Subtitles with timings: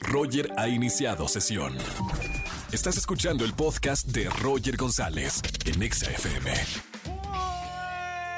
[0.00, 1.76] Roger ha iniciado sesión.
[2.72, 6.52] Estás escuchando el podcast de Roger González en Exa FM.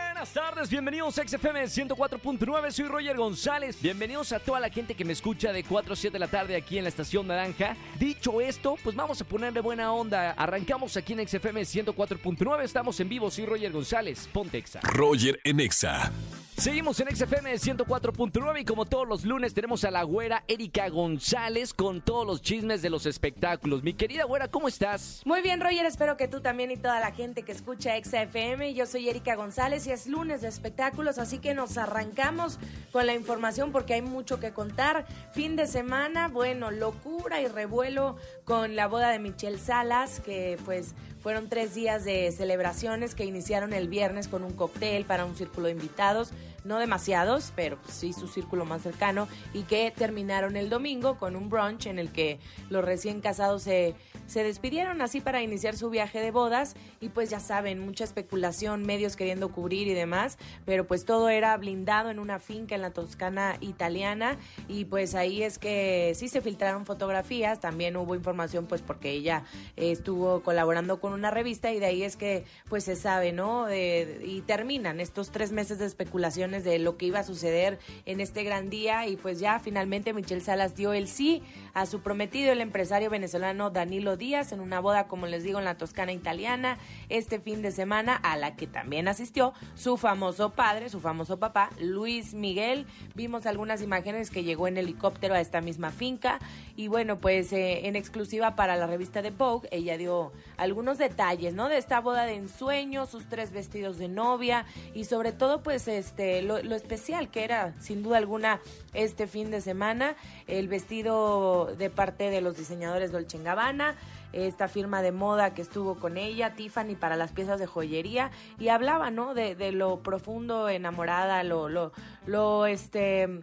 [0.07, 3.81] Buenas tardes, bienvenidos a XFM 104.9, soy Roger González.
[3.81, 6.57] Bienvenidos a toda la gente que me escucha de 4 a 7 de la tarde
[6.57, 7.77] aquí en la estación Naranja.
[7.99, 10.33] Dicho esto, pues vamos a ponerle buena onda.
[10.33, 14.81] Arrancamos aquí en XFM 104.9, estamos en vivo, soy Roger González, ponte Exa.
[14.83, 16.13] Roger en Exa.
[16.59, 21.73] Seguimos en XFM 104.9 y como todos los lunes tenemos a la güera Erika González
[21.73, 23.85] con todos los chismes de los espectáculos.
[23.85, 25.23] Mi querida güera, ¿cómo estás?
[25.25, 28.75] Muy bien, Roger, espero que tú también y toda la gente que escucha XFM.
[28.75, 32.59] Yo soy Erika González y es lunes de espectáculos, así que nos arrancamos
[32.91, 35.07] con la información porque hay mucho que contar.
[35.33, 40.97] Fin de semana, bueno, locura y revuelo con la boda de Michelle Salas, que pues
[41.21, 45.67] fueron tres días de celebraciones que iniciaron el viernes con un cóctel para un círculo
[45.67, 46.33] de invitados
[46.65, 51.49] no demasiados, pero sí su círculo más cercano, y que terminaron el domingo con un
[51.49, 52.39] brunch en el que
[52.71, 53.95] los recién casados se,
[54.29, 58.85] se despidieron así para iniciar su viaje de bodas y pues ya saben, mucha especulación,
[58.85, 62.91] medios queriendo cubrir y demás, pero pues todo era blindado en una finca en la
[62.91, 64.37] Toscana italiana
[64.69, 69.45] y pues ahí es que sí se filtraron fotografías, también hubo información pues porque ella
[69.77, 73.67] estuvo colaborando con una revista y de ahí es que pues se sabe, ¿no?
[73.73, 78.45] y terminan estos tres meses de especulaciones de lo que iba a suceder en este
[78.45, 82.61] gran día y pues ya finalmente Michelle Salas dio el sí a su prometido, el
[82.61, 87.41] empresario venezolano Danilo Díaz, en una boda, como les digo, en la Toscana italiana este
[87.41, 92.35] fin de semana, a la que también asistió su famoso padre, su famoso papá, Luis
[92.35, 92.87] Miguel.
[93.15, 96.39] Vimos algunas imágenes que llegó en helicóptero a esta misma finca
[96.77, 101.55] y bueno, pues eh, en exclusiva para la revista de Vogue, ella dio algunos detalles,
[101.55, 101.69] ¿no?
[101.69, 106.43] De esta boda de ensueño, sus tres vestidos de novia y sobre todo pues este
[106.43, 108.61] lo, especial que era sin duda alguna
[108.95, 113.95] este fin de semana, el vestido de parte de los diseñadores Dolce Gabbana,
[114.33, 118.69] esta firma de moda que estuvo con ella, Tiffany para las piezas de joyería y
[118.69, 119.35] hablaba, ¿no?
[119.35, 121.93] De, de lo profundo enamorada, lo, lo,
[122.27, 123.41] lo, este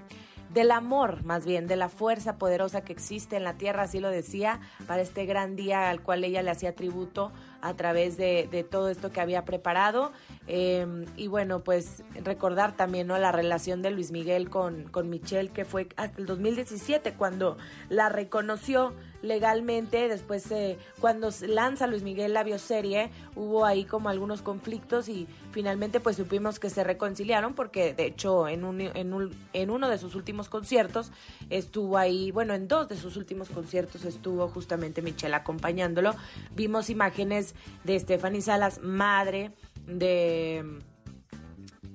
[0.54, 4.10] del amor, más bien, de la fuerza poderosa que existe en la tierra, así lo
[4.10, 7.34] decía, para este gran día al cual ella le hacía tributo
[7.66, 10.12] a través de, de todo esto que había preparado.
[10.46, 13.18] Em, y bueno, pues recordar también ¿no?
[13.18, 17.58] la relación de Luis Miguel con, con Michelle, que fue hasta el 2017 cuando
[17.90, 18.94] la reconoció
[19.26, 20.08] legalmente.
[20.08, 26.00] Después, eh, cuando lanza Luis Miguel la bioserie, hubo ahí como algunos conflictos y finalmente
[26.00, 29.98] pues supimos que se reconciliaron porque de hecho en, un, en, un, en uno de
[29.98, 31.12] sus últimos conciertos
[31.50, 36.16] estuvo ahí, bueno, en dos de sus últimos conciertos estuvo justamente Michelle acompañándolo.
[36.56, 39.52] Vimos imágenes de Stephanie Salas, madre
[39.88, 40.80] de,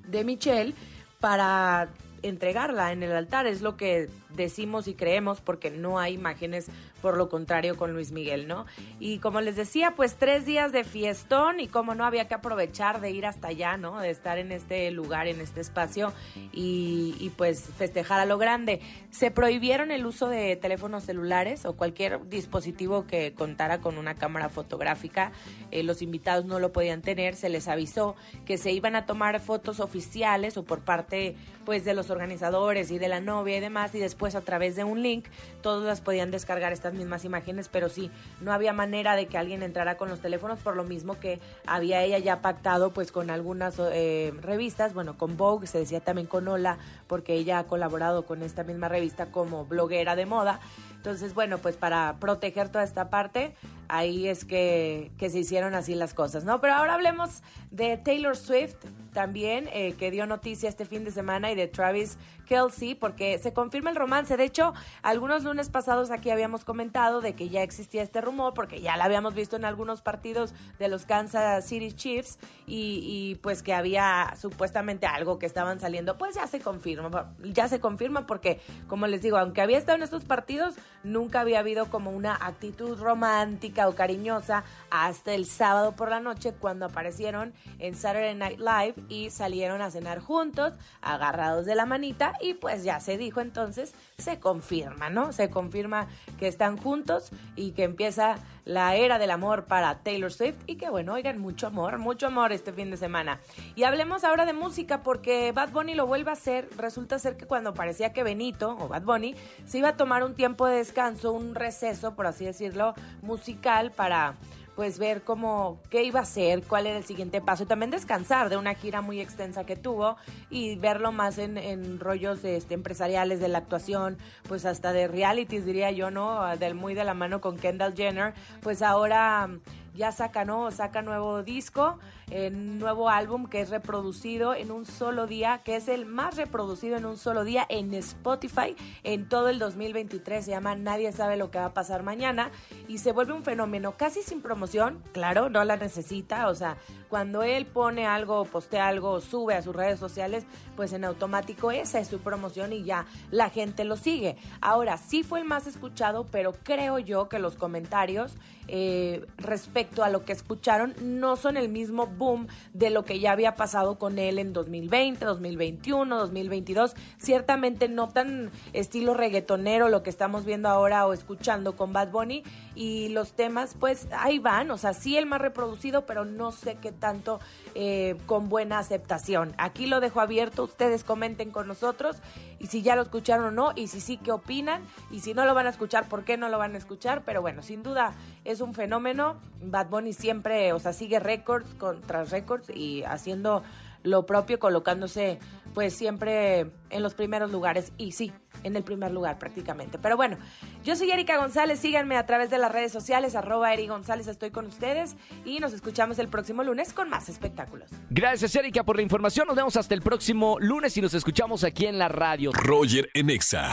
[0.07, 0.73] de Michelle,
[1.19, 1.89] para
[2.23, 3.47] entregarla en el altar.
[3.47, 6.67] Es lo que decimos y creemos porque no hay imágenes
[7.01, 8.65] por lo contrario con Luis Miguel, ¿no?
[8.99, 13.01] Y como les decía, pues tres días de fiestón y como no había que aprovechar
[13.01, 13.99] de ir hasta allá, ¿no?
[13.99, 16.13] De estar en este lugar, en este espacio
[16.51, 18.81] y, pues festejar a lo grande.
[19.09, 24.49] Se prohibieron el uso de teléfonos celulares o cualquier dispositivo que contara con una cámara
[24.49, 25.31] fotográfica.
[25.71, 28.15] Eh, los invitados no lo podían tener, se les avisó
[28.45, 32.99] que se iban a tomar fotos oficiales o por parte pues de los organizadores y
[32.99, 35.25] de la novia y demás y después a través de un link
[35.61, 39.63] todos las podían descargar estas mismas imágenes, pero sí, no había manera de que alguien
[39.63, 43.75] entrara con los teléfonos, por lo mismo que había ella ya pactado pues con algunas
[43.79, 46.77] eh, revistas, bueno, con Vogue, se decía también con Ola,
[47.07, 50.59] porque ella ha colaborado con esta misma revista como bloguera de moda.
[50.95, 53.55] Entonces, bueno, pues para proteger toda esta parte,
[53.87, 56.61] ahí es que, que se hicieron así las cosas, ¿no?
[56.61, 58.75] Pero ahora hablemos de Taylor Swift
[59.11, 62.17] también, eh, que dio noticia este fin de semana, y de Travis
[62.51, 64.35] Kelsey, porque se confirma el romance.
[64.35, 64.73] De hecho,
[65.03, 69.03] algunos lunes pasados aquí habíamos comentado de que ya existía este rumor, porque ya lo
[69.03, 74.33] habíamos visto en algunos partidos de los Kansas City Chiefs, y, y pues que había
[74.37, 79.21] supuestamente algo que estaban saliendo, pues ya se confirma, ya se confirma porque, como les
[79.21, 80.75] digo, aunque había estado en estos partidos,
[81.05, 86.53] nunca había habido como una actitud romántica o cariñosa hasta el sábado por la noche
[86.59, 92.33] cuando aparecieron en Saturday Night Live y salieron a cenar juntos, agarrados de la manita
[92.41, 95.31] y pues ya se dijo entonces, se confirma, ¿no?
[95.33, 96.07] Se confirma
[96.39, 98.35] que están juntos y que empieza
[98.65, 102.51] la era del amor para Taylor Swift y que bueno, oigan, mucho amor, mucho amor
[102.51, 103.39] este fin de semana.
[103.75, 107.45] Y hablemos ahora de música porque Bad Bunny lo vuelve a hacer, resulta ser que
[107.45, 109.35] cuando parecía que Benito o Bad Bunny
[109.65, 114.35] se iba a tomar un tiempo de descanso, un receso, por así decirlo, musical para
[114.75, 118.49] pues ver cómo, qué iba a hacer, cuál era el siguiente paso y también descansar
[118.49, 120.17] de una gira muy extensa que tuvo
[120.49, 125.65] y verlo más en, en rollos este, empresariales de la actuación, pues hasta de realities
[125.65, 126.55] diría yo, ¿no?
[126.57, 129.49] Del muy de la mano con Kendall Jenner, pues ahora
[129.95, 130.71] ya saca, ¿no?
[130.71, 131.99] Saca nuevo disco,
[132.29, 136.97] eh, nuevo álbum que es reproducido en un solo día, que es el más reproducido
[136.97, 140.45] en un solo día en Spotify en todo el 2023.
[140.45, 142.51] Se llama Nadie sabe lo que va a pasar mañana
[142.87, 146.77] y se vuelve un fenómeno casi sin promoción, claro, no la necesita, o sea,
[147.11, 150.45] cuando él pone algo, postea algo, sube a sus redes sociales,
[150.77, 154.37] pues en automático esa es su promoción y ya la gente lo sigue.
[154.61, 158.37] Ahora, sí fue el más escuchado, pero creo yo que los comentarios
[158.69, 163.33] eh, respecto a lo que escucharon no son el mismo boom de lo que ya
[163.33, 166.95] había pasado con él en 2020, 2021, 2022.
[167.17, 172.43] Ciertamente no tan estilo reggaetonero lo que estamos viendo ahora o escuchando con Bad Bunny
[172.73, 176.77] y los temas pues ahí van, o sea, sí el más reproducido, pero no sé
[176.81, 177.41] qué tanto
[177.75, 179.53] eh, con buena aceptación.
[179.57, 182.15] Aquí lo dejo abierto, ustedes comenten con nosotros
[182.59, 185.45] y si ya lo escucharon o no y si sí, qué opinan y si no
[185.45, 188.13] lo van a escuchar, por qué no lo van a escuchar, pero bueno, sin duda
[188.45, 189.35] es un fenómeno.
[189.61, 193.63] Bad Bunny siempre, o sea, sigue récords contra récords y haciendo
[194.03, 195.39] lo propio, colocándose
[195.73, 198.33] pues siempre en los primeros lugares y sí,
[198.63, 199.97] en el primer lugar prácticamente.
[199.97, 200.37] Pero bueno,
[200.83, 204.51] yo soy Erika González, síganme a través de las redes sociales, arroba Eri González, estoy
[204.51, 205.15] con ustedes
[205.45, 207.89] y nos escuchamos el próximo lunes con más espectáculos.
[208.09, 211.85] Gracias Erika por la información, nos vemos hasta el próximo lunes y nos escuchamos aquí
[211.85, 212.51] en la radio.
[212.53, 213.69] Roger en Exa.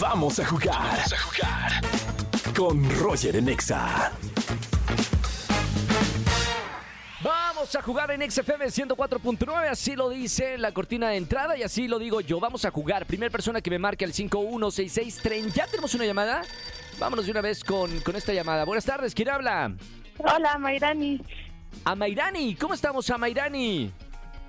[0.00, 0.76] Vamos a jugar.
[0.76, 1.72] Vamos a jugar.
[2.54, 3.48] Con Roger en
[7.64, 11.88] Vamos a jugar en XFM 104.9, así lo dice la cortina de entrada y así
[11.88, 12.38] lo digo yo.
[12.38, 13.06] Vamos a jugar.
[13.06, 15.54] Primer persona que me marque el 516630.
[15.54, 16.42] ¿Ya tenemos una llamada?
[16.98, 18.66] Vámonos de una vez con, con esta llamada.
[18.66, 19.72] Buenas tardes, ¿quién habla?
[20.18, 21.22] Hola, Mayrani.
[21.86, 23.90] Amairani, ¿cómo estamos, Amairani?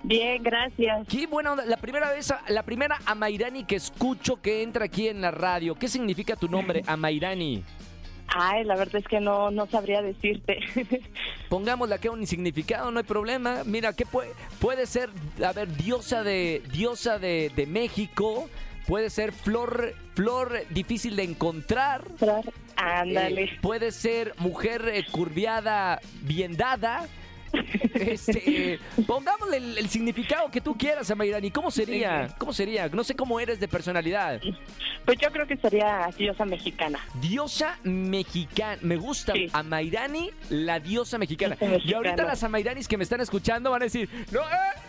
[0.03, 1.07] Bien, gracias.
[1.07, 1.65] Qué buena onda.
[1.65, 5.75] La primera vez, la primera Amairani que escucho que entra aquí en la radio.
[5.75, 7.63] ¿Qué significa tu nombre, Amairani?
[8.27, 10.59] Ay, la verdad es que no, no sabría decirte.
[11.55, 13.63] Pongámosle acá un significado, no hay problema.
[13.63, 15.09] Mira, ¿qué puede, puede ser?
[15.41, 18.49] A ver, diosa de, diosa de, de México.
[18.85, 22.03] Puede ser flor, flor difícil de encontrar.
[22.75, 23.43] Ándale.
[23.45, 27.07] Eh, puede ser mujer eh, curviada, bien dada.
[27.95, 31.51] Este, pongámosle el, el significado que tú quieras, Amairani.
[31.51, 32.27] ¿Cómo sería?
[32.37, 32.87] ¿Cómo sería?
[32.89, 34.41] No sé cómo eres de personalidad.
[35.05, 36.99] Pues yo creo que sería diosa mexicana.
[37.21, 38.77] Diosa mexicana.
[38.81, 39.49] Me gusta Sí.
[39.53, 41.55] Amairani, la diosa mexicana.
[41.55, 41.91] Diosa mexicana.
[41.91, 44.43] Y ahorita las Amairanis que me están escuchando van a decir, no, eh,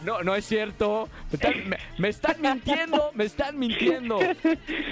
[0.05, 1.09] no, no es cierto.
[1.31, 4.19] Me están, me- me están mintiendo, me están mintiendo.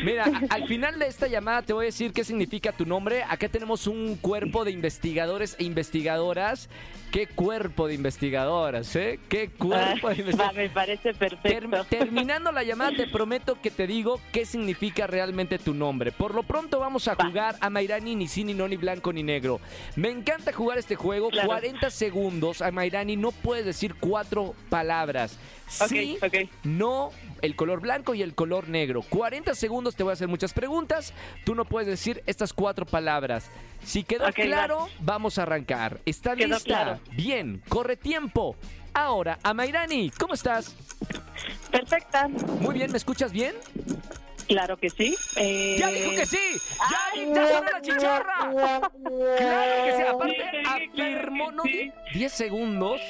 [0.05, 3.23] Mira, a- al final de esta llamada te voy a decir qué significa tu nombre.
[3.25, 6.69] Acá tenemos un cuerpo de investigadores e investigadoras.
[7.13, 9.19] ¿Qué cuerpo de investigadoras, eh?
[9.29, 10.55] ¿Qué cuerpo de Ah, investigadoras?
[10.57, 11.85] me parece Ter- perfecto.
[11.89, 16.13] terminando la llamada, te prometo que te digo qué significa realmente tu nombre.
[16.13, 17.27] Por lo pronto vamos a Va.
[17.27, 19.61] jugar a Mairani ni sí, ni no, ni blanco, ni negro.
[19.97, 21.31] Me encanta jugar este juego.
[21.31, 21.49] Claro.
[21.49, 22.61] 40 segundos.
[22.63, 25.39] A Mairani no puedes decir cuatro palabras.
[25.89, 26.49] Sí, ok.
[26.65, 27.11] no,
[27.43, 29.03] el color blanco y el color negro.
[29.03, 31.13] 40 segundos te voy a hacer muchas preguntas.
[31.45, 33.51] Tú no puedes decir estas cuatro palabras.
[33.85, 36.01] Si quedó claro, vamos a arrancar.
[36.07, 36.65] ¿Estás Quedó lista?
[36.65, 37.01] claro.
[37.13, 38.57] Bien, corre tiempo.
[38.95, 40.75] Ahora, a Mairani, ¿cómo estás?
[41.71, 42.29] Perfecta.
[42.61, 43.55] Muy bien, ¿me escuchas bien?
[44.47, 45.17] Claro que sí.
[45.37, 46.39] Eh, ¡Ya dijo que sí!
[46.79, 48.39] ¡Ya, Ay, ya sonó la chicharra!
[49.39, 50.03] ¡Claro que sí!
[50.03, 51.63] Aparte, afirmó, ¿no?
[51.65, 51.91] sí.
[52.15, 53.01] 10 segundos.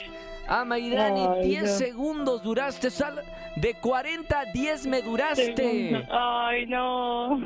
[0.47, 1.69] Ah, Mayrani, Ay, 10 no.
[1.79, 2.91] segundos duraste.
[2.91, 3.23] Sal
[3.57, 6.05] de 40 a 10 me duraste.
[6.11, 7.39] Ay, no.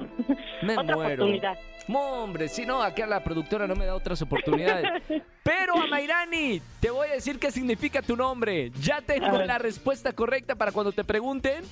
[0.63, 1.25] Me Otra muero.
[1.25, 1.59] oportunidad.
[1.89, 4.89] No, hombre, si no, acá la productora no me da otras oportunidades.
[5.43, 8.71] Pero a Mayrani, te voy a decir qué significa tu nombre.
[8.83, 11.65] Ya A tengo la respuesta correcta para cuando te pregunten.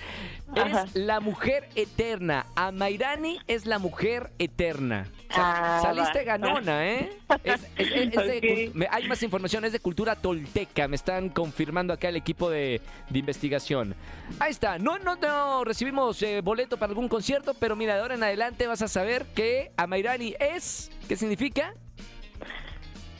[0.56, 0.84] Ajá.
[0.84, 2.46] Es la mujer eterna.
[2.56, 5.08] A Mayrani es la mujer eterna.
[5.28, 6.24] Sa- Ah, Saliste va.
[6.24, 7.10] ganona, ¿eh?
[7.44, 10.88] Es- es- es- de hay más información, es de cultura tolteca.
[10.88, 12.80] Me están confirmando acá el equipo de,
[13.10, 13.94] de investigación.
[14.38, 14.78] Ahí está.
[14.78, 18.66] No, no, no recibimos eh, boleto para algún concierto, pero mira, de ahora en adelante
[18.66, 19.70] vas a saber que
[20.06, 20.90] Amairani es.
[21.08, 21.74] ¿Qué significa?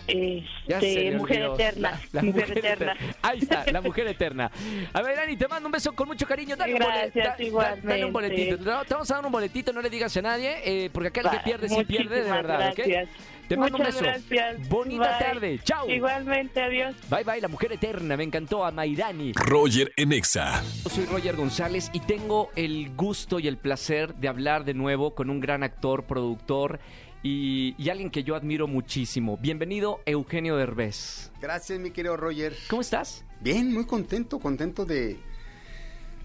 [0.09, 2.00] Este, mujer eterna.
[2.12, 2.95] La- la mujer, eterna.
[3.23, 4.52] Ahí está, la mujer eterna.
[4.93, 6.55] A ver, Dani, te mando un beso con mucho cariño.
[6.55, 8.57] Dale un, Gracias, da- da- dale un boletito.
[8.59, 11.31] Te vamos a dar un boletito, no le digas a nadie, eh, porque acá el
[11.31, 13.09] que pierde sí pierde de verdad, gracias.
[13.49, 14.12] Te mando Muchas un beso.
[14.29, 14.69] gracias.
[14.69, 15.19] Bonita Bye.
[15.26, 15.61] tarde.
[15.62, 15.88] Chao.
[15.88, 16.97] Igualmente, adiós.
[17.09, 18.17] Bye bye, la mujer eterna.
[18.17, 19.33] Me encantó a Maidani.
[19.35, 20.62] Roger en Exa.
[20.85, 25.15] Yo soy Roger González y tengo el gusto y el placer de hablar de nuevo
[25.15, 26.81] con un gran actor, productor
[27.23, 29.37] y, y alguien que yo admiro muchísimo.
[29.37, 31.31] Bienvenido, Eugenio Derbez.
[31.41, 32.55] Gracias, mi querido Roger.
[32.69, 33.25] ¿Cómo estás?
[33.41, 35.19] Bien, muy contento, contento de...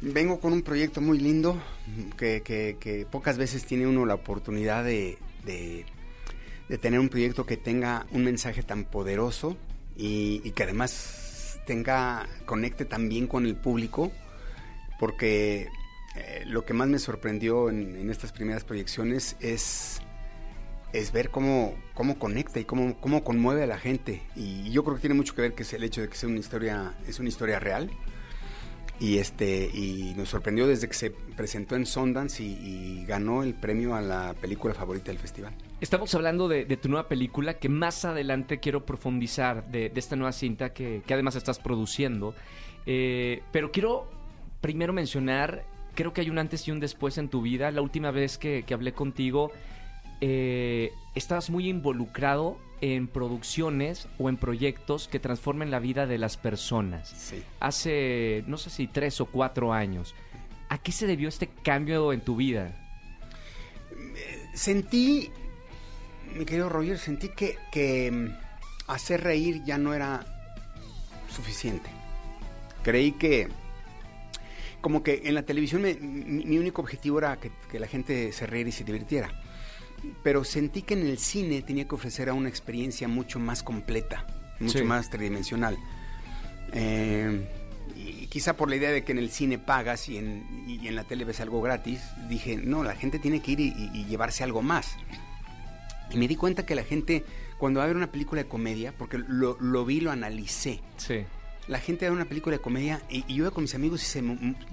[0.04, 1.62] Vengo con un proyecto muy lindo
[2.18, 5.86] que, que- que pocas veces tiene uno la oportunidad de, de-
[6.72, 9.58] de tener un proyecto que tenga un mensaje tan poderoso
[9.98, 14.10] y, que además tenga, conecte también con el público,
[14.98, 15.68] porque
[16.16, 20.00] eh, lo que más me sorprendió en, en estas primeras proyecciones es,
[20.94, 24.22] es ver cómo, cómo conecta y cómo, cómo conmueve a la gente.
[24.38, 26.30] Y yo creo que tiene mucho que ver que es el hecho de que sea
[26.30, 27.92] una historia, es una historia real.
[28.98, 32.54] Y este y nos sorprendió desde que se presentó en Sundance y,
[33.01, 35.54] y ganó el premio a la película favorita del festival.
[35.82, 40.16] Estamos hablando de, de tu nueva película que más adelante quiero profundizar de, de esta
[40.16, 42.36] nueva cinta que, que además estás produciendo.
[42.86, 44.08] Eh, pero quiero
[44.62, 47.72] primero mencionar, creo que hay un antes y un después en tu vida.
[47.72, 49.52] La última vez que, que hablé contigo,
[50.22, 56.38] eh, estabas muy involucrado en producciones o en proyectos que transformen la vida de las
[56.38, 57.10] personas.
[57.10, 57.42] Sí.
[57.60, 60.14] Hace, no sé si tres o cuatro años.
[60.70, 62.78] ¿A qué se debió este cambio en tu vida?
[64.54, 65.32] Sentí,
[66.36, 70.26] mi querido Roger, sentí que, que mm, hacer reír ya no era
[71.34, 71.90] suficiente.
[72.84, 73.48] Creí que,
[74.82, 78.32] como que en la televisión me- mi, mi único objetivo era que, que la gente
[78.32, 79.32] se riera y se divirtiera.
[80.24, 84.26] Pero sentí que en el cine tenía que ofrecer a una experiencia mucho más completa,
[84.60, 84.84] mucho Sí.
[84.84, 85.78] más tridimensional.
[86.74, 87.48] Eh,
[87.96, 90.96] y quizá por la idea de que en el cine pagas y en, y en
[90.96, 94.62] la tele ves algo gratis, dije, no, la gente tiene que ir y llevarse algo
[94.64, 94.96] más.
[96.12, 97.24] Y me di cuenta que la gente,
[97.58, 101.24] cuando va a ver una película de comedia, porque lo, lo vi, lo analicé, Sí.
[101.68, 104.06] la gente ve una película de comedia y, y yo iba con mis amigos y
[104.06, 104.22] se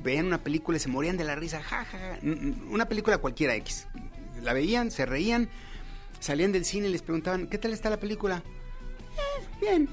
[0.03, 2.19] veían una película y se morían de la risa, ja, ja, ja.
[2.71, 3.87] Una película cualquiera X.
[4.43, 5.49] La veían, se reían,
[6.21, 8.43] salían del cine y les preguntaban, ¿qué tal está la película?
[9.17, 9.89] "Eh, bien.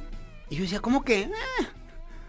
[0.49, 1.29] Y yo decía, ¿cómo que?
[1.61, 1.67] "Ah,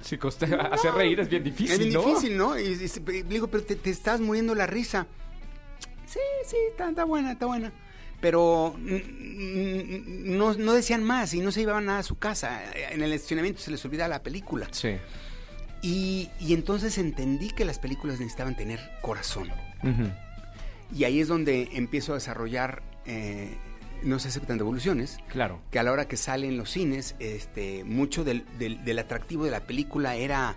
[0.02, 2.02] Sí, coste- hacer reír es bien difícil, es bien ¿no?
[2.04, 2.58] difícil, ¿no?
[2.58, 5.06] Y, y- y digo, pero te, te estás muriendo la risa.
[6.06, 7.72] Sí, sí, está, está buena, está buena.
[8.20, 12.62] Pero no, no decían más y no se llevaban nada a su casa.
[12.90, 14.68] En el estacionamiento se les olvidaba la película.
[14.70, 14.96] Sí.
[15.82, 19.50] Y, y entonces entendí que las películas necesitaban tener corazón.
[20.94, 23.56] Y ahí es donde empiezo a desarrollar eh,
[24.02, 25.18] No se aceptan devoluciones.
[25.28, 25.60] Claro.
[25.70, 29.44] Que a la hora que sale en los cines, este, mucho del, del- del atractivo
[29.44, 30.56] de la película era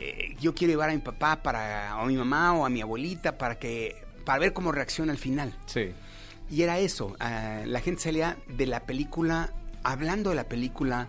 [0.00, 2.80] eh, yo quiero llevar a mi papá para, o a mi mamá o a mi
[2.80, 5.54] abuelita para que para ver cómo reacciona al final.
[5.66, 5.90] Sí.
[6.50, 9.52] Y era eso, ah, la gente salía de la película,
[9.84, 11.08] hablando de la película,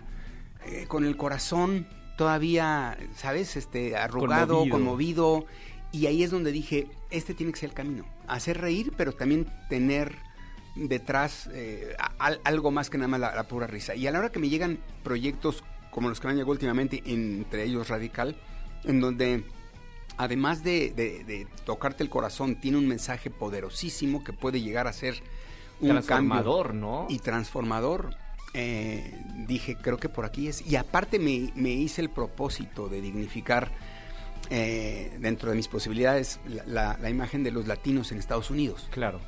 [0.66, 3.56] eh, con el corazón todavía, ¿sabes?
[3.56, 4.72] Este, arrugado, Conmovido.
[4.76, 5.46] conmovido.
[5.90, 8.04] Y ahí es donde dije, este tiene que ser el camino.
[8.28, 10.16] Hacer reír, pero también tener
[10.76, 13.94] detrás eh, al- algo más que nada más la, la pura risa.
[13.94, 17.02] Y a la hora que me llegan proyectos como los que me han llegado últimamente,
[17.04, 18.36] entre ellos Radical,
[18.84, 19.44] en donde
[20.22, 24.92] además de, de- de tocarte el corazón, tiene un mensaje poderosísimo que puede llegar a
[24.92, 25.22] ser
[25.80, 27.06] un Transformador, cambio ¿no?
[27.08, 28.14] y transformador.
[28.54, 30.60] eh, dije, creo que por aquí es.
[30.66, 33.70] Y aparte me, me hice el propósito de dignificar
[34.50, 38.88] eh, dentro de mis posibilidades la, la- la imagen de los latinos en Estados Unidos.
[38.90, 39.20] Claro.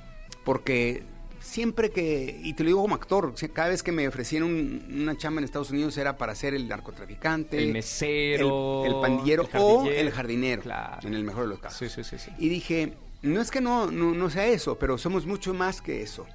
[0.45, 1.05] Porque
[1.45, 5.17] siempre que, y te lo digo como actor, cada vez que me ofrecían un- una
[5.17, 8.85] chamba en Estados Unidos era para ser el narcotraficante, El mesero.
[8.85, 11.07] el, el pandillero el o el jardinero, Claro.
[11.07, 11.79] en el mejor de los casos.
[11.79, 12.31] Sí, sí, sí, sí.
[12.39, 16.03] Y dije, no es que no, no, no sea eso, pero somos mucho más que
[16.03, 16.27] eso.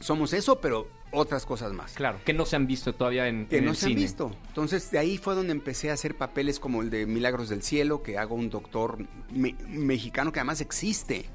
[0.00, 1.92] Somos eso, pero otras cosas más.
[1.94, 4.02] Claro, que no se han visto todavía en, Que en no el se han cine.
[4.02, 4.30] visto.
[4.48, 8.02] Entonces, de ahí fue donde empecé a hacer papeles como el de Milagros del Cielo,
[8.02, 8.98] que hago un doctor
[9.32, 11.26] me- mexicano que además existe.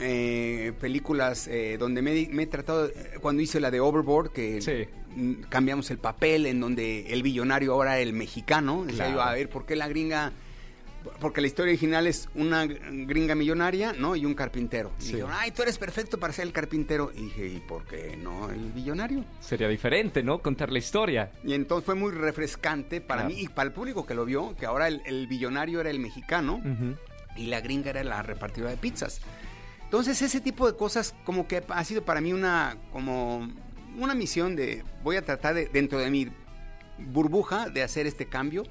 [0.00, 4.62] Eh, películas eh, donde me, me he tratado, eh, cuando hice la de Overboard, que
[4.62, 4.86] Sí.
[5.14, 8.86] mm, cambiamos el papel, en donde el billonario ahora era el mexicano.
[8.88, 9.14] Claro.
[9.14, 10.32] yo, a ver, ¿por qué la gringa?
[11.20, 14.14] Porque la historia original es una gringa millonaria, ¿no?
[14.16, 14.92] Y un carpintero.
[15.00, 15.08] Y Sí.
[15.08, 17.10] dijeron, ay, tú eres perfecto para ser el carpintero.
[17.14, 19.24] Y dije, ¿y por qué no el billonario?
[19.40, 20.38] Sería diferente, ¿no?
[20.40, 21.32] Contar la historia.
[21.44, 23.34] Y entonces fue muy refrescante para Claro.
[23.34, 25.98] mí y para el público que lo vio, que ahora el, el billonario era el
[25.98, 26.96] mexicano Ujú.
[27.36, 29.20] y la gringa era la repartidora de pizzas.
[29.92, 33.46] Entonces ese tipo de cosas como que ha sido para mí una como
[33.98, 36.28] una misión de voy a tratar de dentro de mi
[36.96, 38.62] burbuja de hacer este cambio.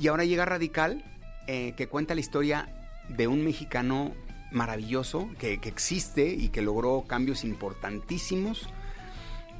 [0.00, 1.04] Y ahora llega Radical
[1.46, 2.74] eh, que cuenta la historia
[3.10, 4.14] de un mexicano
[4.50, 8.66] maravilloso que, que existe y que logró cambios importantísimos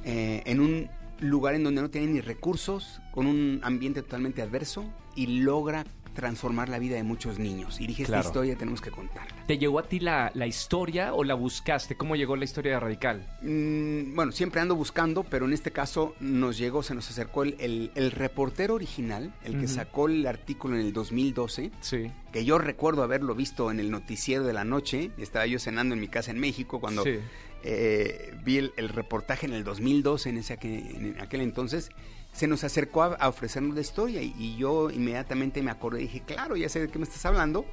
[0.05, 0.89] eh, en un
[1.19, 4.83] lugar en donde no tiene ni recursos, con un ambiente totalmente adverso
[5.15, 7.79] y logra transformar la vida de muchos niños.
[7.81, 8.21] Y dije, Claro.
[8.21, 9.45] esta historia tenemos que contarla.
[9.47, 11.95] ¿Te llegó a ti la, la historia o la buscaste?
[11.95, 13.27] ¿Cómo llegó la historia de Radical?
[13.41, 17.55] Mm, bueno, siempre ando buscando, pero en este caso nos llegó, se nos acercó el,
[17.59, 22.11] el- el reportero original, el que sacó el artículo en el 2012, Sí.
[22.31, 25.11] que yo recuerdo haberlo visto en el noticiero de la noche.
[25.17, 27.17] Estaba yo cenando en mi casa en México cuando Sí.
[27.63, 31.89] eh, vi el, el reportaje en el 2012, en, ese, aquel- en aquel entonces.
[32.33, 36.03] Se nos acercó a, a ofrecernos la historia y, y yo inmediatamente me acordé y
[36.05, 37.65] dije, claro, ya sé de qué me estás hablando.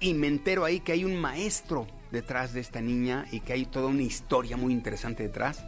[0.00, 3.64] Y me entero ahí que hay un maestro detrás de esta niña y que hay
[3.64, 5.64] toda una historia muy interesante detrás.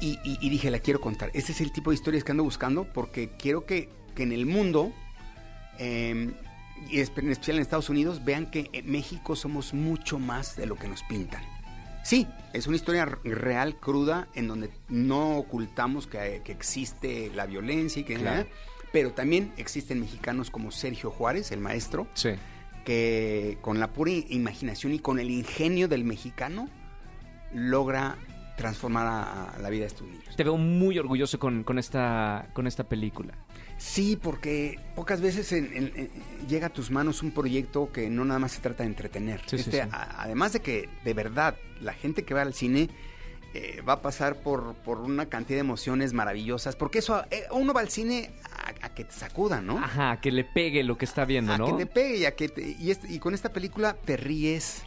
[0.00, 1.30] Y, y- y dije, la quiero contar.
[1.34, 4.44] Ese es el tipo de historias que ando buscando porque quiero que, que en el
[4.46, 4.92] mundo,
[5.78, 6.32] eh,
[6.88, 10.76] y en especial en Estados Unidos, vean que en México somos mucho más de lo
[10.76, 11.42] que nos pintan.
[12.02, 18.00] Sí, es una historia real, cruda, en donde no ocultamos que, que existe la violencia
[18.00, 18.14] y que...
[18.16, 18.46] Claro.
[18.92, 22.30] Pero también existen mexicanos como Sergio Juárez, el maestro, Sí.
[22.84, 26.68] que con la pura imaginación y con el ingenio del mexicano
[27.54, 28.16] logra
[28.56, 30.36] transformar a, a la vida de estos niños.
[30.36, 33.34] Te veo muy orgulloso con, con esta, con esta película.
[33.82, 36.10] Sí, porque pocas veces en- en- en-
[36.46, 39.40] llega a tus manos un proyecto que no nada más se trata de entretener.
[39.46, 39.88] Sí, Este, sí.
[39.90, 42.90] a- además de que de verdad la gente que va al cine
[43.54, 47.72] eh, va a pasar por, por una cantidad de emociones maravillosas, porque eso eh, uno
[47.72, 49.78] va al cine a, a que te sacuda, ¿no?
[49.78, 51.66] Ajá, que le pegue lo que está viendo, a ¿no?
[51.76, 54.82] que te pegue y, a que te- y, este- y con esta película te ríes,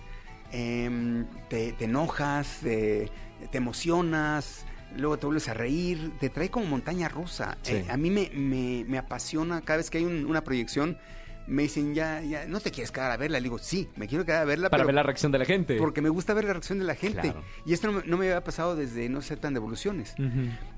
[0.53, 3.09] em, te, te enojas, te
[3.51, 4.65] emocionas,
[4.97, 7.57] luego te vuelves a reír, te trae como montaña rusa.
[7.63, 7.73] Sí.
[7.75, 10.97] Eh, a mí me, me- me apasiona cada vez que hay un- una proyección.
[11.45, 13.38] Me dicen, ya, ya, ¿no te quieres quedar a verla?
[13.39, 15.45] Le digo, sí, me quiero quedar a verla, Para pero ver la reacción de la
[15.45, 15.75] gente.
[15.77, 17.19] porque me gusta ver la reacción de la gente.
[17.21, 17.43] Claro.
[17.65, 20.15] Y esto no, me- no me había pasado desde no sé tan devoluciones.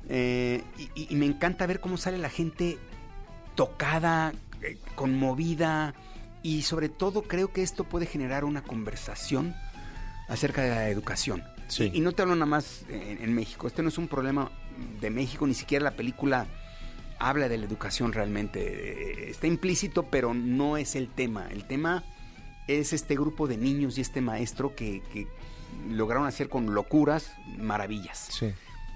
[0.09, 0.63] Eh,
[0.95, 2.79] y me encanta ver cómo sale la gente
[3.53, 5.93] tocada, eh, conmovida
[6.41, 9.55] y sobre todo creo que esto puede generar una conversación
[10.27, 11.43] acerca de la educación.
[11.67, 11.89] Sí.
[11.93, 14.51] Y, y no te hablo nada más en, en México, este no es un problema
[15.01, 16.47] de México, ni siquiera la película
[17.19, 18.59] habla de la educación realmente.
[19.27, 21.47] Eh, Está implícito, pero no es el tema.
[21.49, 22.03] El tema
[22.67, 25.27] es este grupo de niños y este maestro que, que
[25.89, 28.27] lograron hacer con locuras maravillas.
[28.31, 28.51] Sí.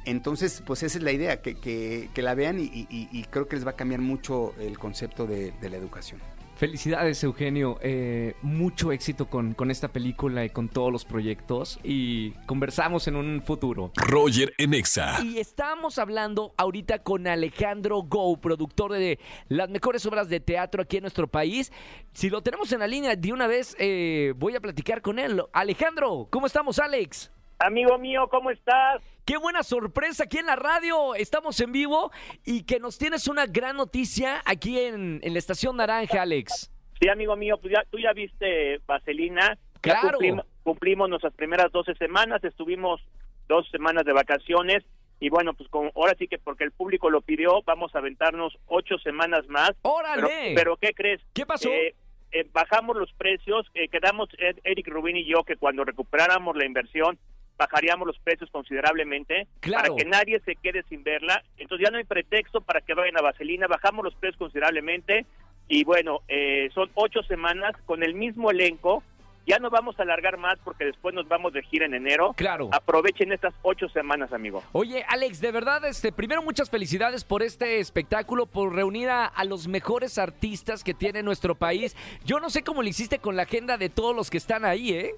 [0.05, 3.47] Entonces, pues esa es la idea, que, que- que la vean y, y- y creo
[3.47, 6.19] que les va a cambiar mucho el concepto de, de la educación.
[6.59, 7.79] Felicidades, Eugenio.
[7.81, 11.79] Eh, mucho éxito con, con esta película y con todos los proyectos.
[11.83, 13.93] Y conversamos en un futuro.
[13.95, 15.23] Roger en Exa.
[15.23, 20.97] Y estamos hablando ahorita con Alejandro Go, productor de las mejores obras de teatro aquí
[20.97, 21.71] en nuestro país.
[22.11, 25.41] Si lo tenemos en la línea de una vez, eh, voy a platicar con él.
[25.53, 27.31] Alejandro, ¿cómo estamos, Alex?
[27.59, 29.01] Amigo mío, ¿cómo estás?
[29.25, 31.13] Qué buena sorpresa aquí en la radio.
[31.15, 32.11] Estamos en vivo
[32.45, 36.71] y que nos tienes una gran noticia aquí en, en la estación Naranja, Alex.
[37.01, 39.57] Sí, amigo mío, pues ya, tú ya viste Vaselina.
[39.83, 40.09] Ya Claro.
[40.17, 43.01] cumplimos, cumplimos nuestras primeras 12 semanas, estuvimos
[43.47, 44.83] dos semanas de vacaciones
[45.21, 48.57] y bueno, pues con, ahora sí que porque el público lo pidió, vamos a aventarnos
[48.67, 49.71] ocho semanas más.
[49.81, 50.53] Pero, ¡Órale!
[50.55, 51.21] pero ¿qué crees?
[51.33, 51.69] ¿Qué pasó?
[51.69, 51.93] Eh,
[52.31, 56.65] eh, bajamos los precios, eh, quedamos Ed- Eric Rubin y yo que cuando recuperáramos la
[56.65, 57.17] inversión
[57.59, 59.93] bajaríamos los precios considerablemente Claro.
[59.93, 61.43] para que nadie se quede sin verla.
[61.57, 65.25] Entonces ya no hay pretexto para que vayan a Vaselina, bajamos los precios considerablemente
[65.67, 69.03] y bueno, eh, son ocho semanas con el mismo elenco.
[69.45, 72.33] Ya no vamos a alargar más porque después nos vamos de gira en enero.
[72.37, 72.69] Claro.
[72.71, 74.63] Aprovechen estas ocho semanas, amigo.
[74.73, 79.43] Oye, Alex, de verdad, este, primero muchas felicidades por este espectáculo, por reunir a, a
[79.45, 81.95] los mejores artistas que tiene nuestro país.
[82.25, 84.93] Yo no sé cómo le hiciste con la agenda de todos los que están ahí,
[84.93, 85.15] ¿eh?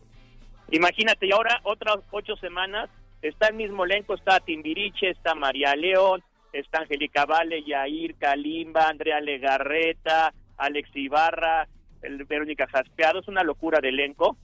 [0.72, 2.90] Imagínate, y ahora otras ocho semanas,
[3.22, 9.20] está el mismo elenco, está Timbiriche, está María León, está Angélica Vale, Yair, Kalimba, Andrea
[9.20, 11.68] Legarreta, Alex Ibarra,
[12.02, 14.38] el Verónica Jaspeado, es una locura de elenco.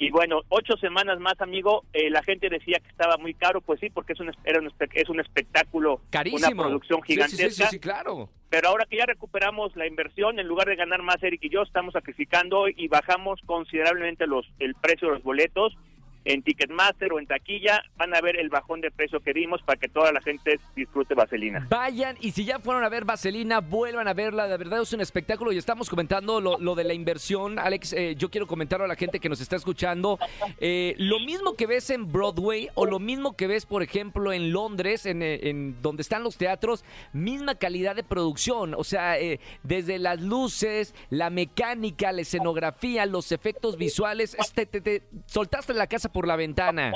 [0.00, 3.78] Y bueno, ocho semanas más, amigo, eh, la gente decía que estaba muy caro, pues
[3.80, 6.38] sí, porque es un, era un, es un espectáculo, Carísimo.
[6.38, 7.64] una producción Sí, sí, sí, gigantesca.
[7.66, 8.30] Sí, sí, claro.
[8.48, 11.60] Pero ahora que ya recuperamos la inversión, en lugar de ganar más Eric y yo,
[11.60, 15.76] estamos sacrificando y bajamos considerablemente los el precio de los boletos.
[16.24, 19.78] En Ticketmaster o en taquilla van a ver el bajón de precio que dimos para
[19.80, 21.66] que toda la gente disfrute Vaselina.
[21.70, 24.46] Vayan y si ya fueron a ver Vaselina, vuelvan a verla.
[24.46, 27.58] De verdad es un espectáculo y estamos comentando lo, lo de la inversión.
[27.58, 30.18] Alex, eh, yo quiero comentarlo a la gente que nos está escuchando.
[30.58, 34.52] Eh, lo mismo que ves en Broadway o lo mismo que ves, por ejemplo, en
[34.52, 38.74] Londres, en, eh, en donde están los teatros, misma calidad de producción.
[38.74, 44.34] O sea, eh, desde las luces, la mecánica, la escenografía, los efectos visuales.
[44.38, 46.92] Este, te, te- soltaste la casa por la ventana.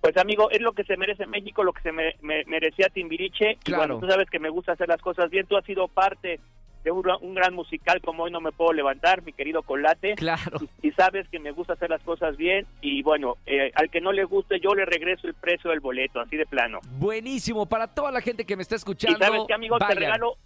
[0.00, 3.52] Pues amigo, es lo que se merece México, lo que se me- me- merecía Timbiriche.
[3.52, 3.82] Y Claro.
[3.94, 5.46] bueno, tú sabes que me gusta hacer las cosas bien.
[5.46, 6.38] Tú has sido parte
[6.84, 10.14] de un, un gran musical como hoy no me puedo levantar, mi querido Colate.
[10.14, 10.58] Claro.
[10.80, 14.00] Y, y sabes que me gusta hacer las cosas bien y bueno, eh, al que
[14.00, 16.78] no le guste yo le regreso el precio del boleto, así de plano.
[16.98, 17.66] Buenísimo.
[17.66, 19.18] Para toda la gente que me está Y escuchando.
[19.18, 20.36] sabes que amigo, te regalo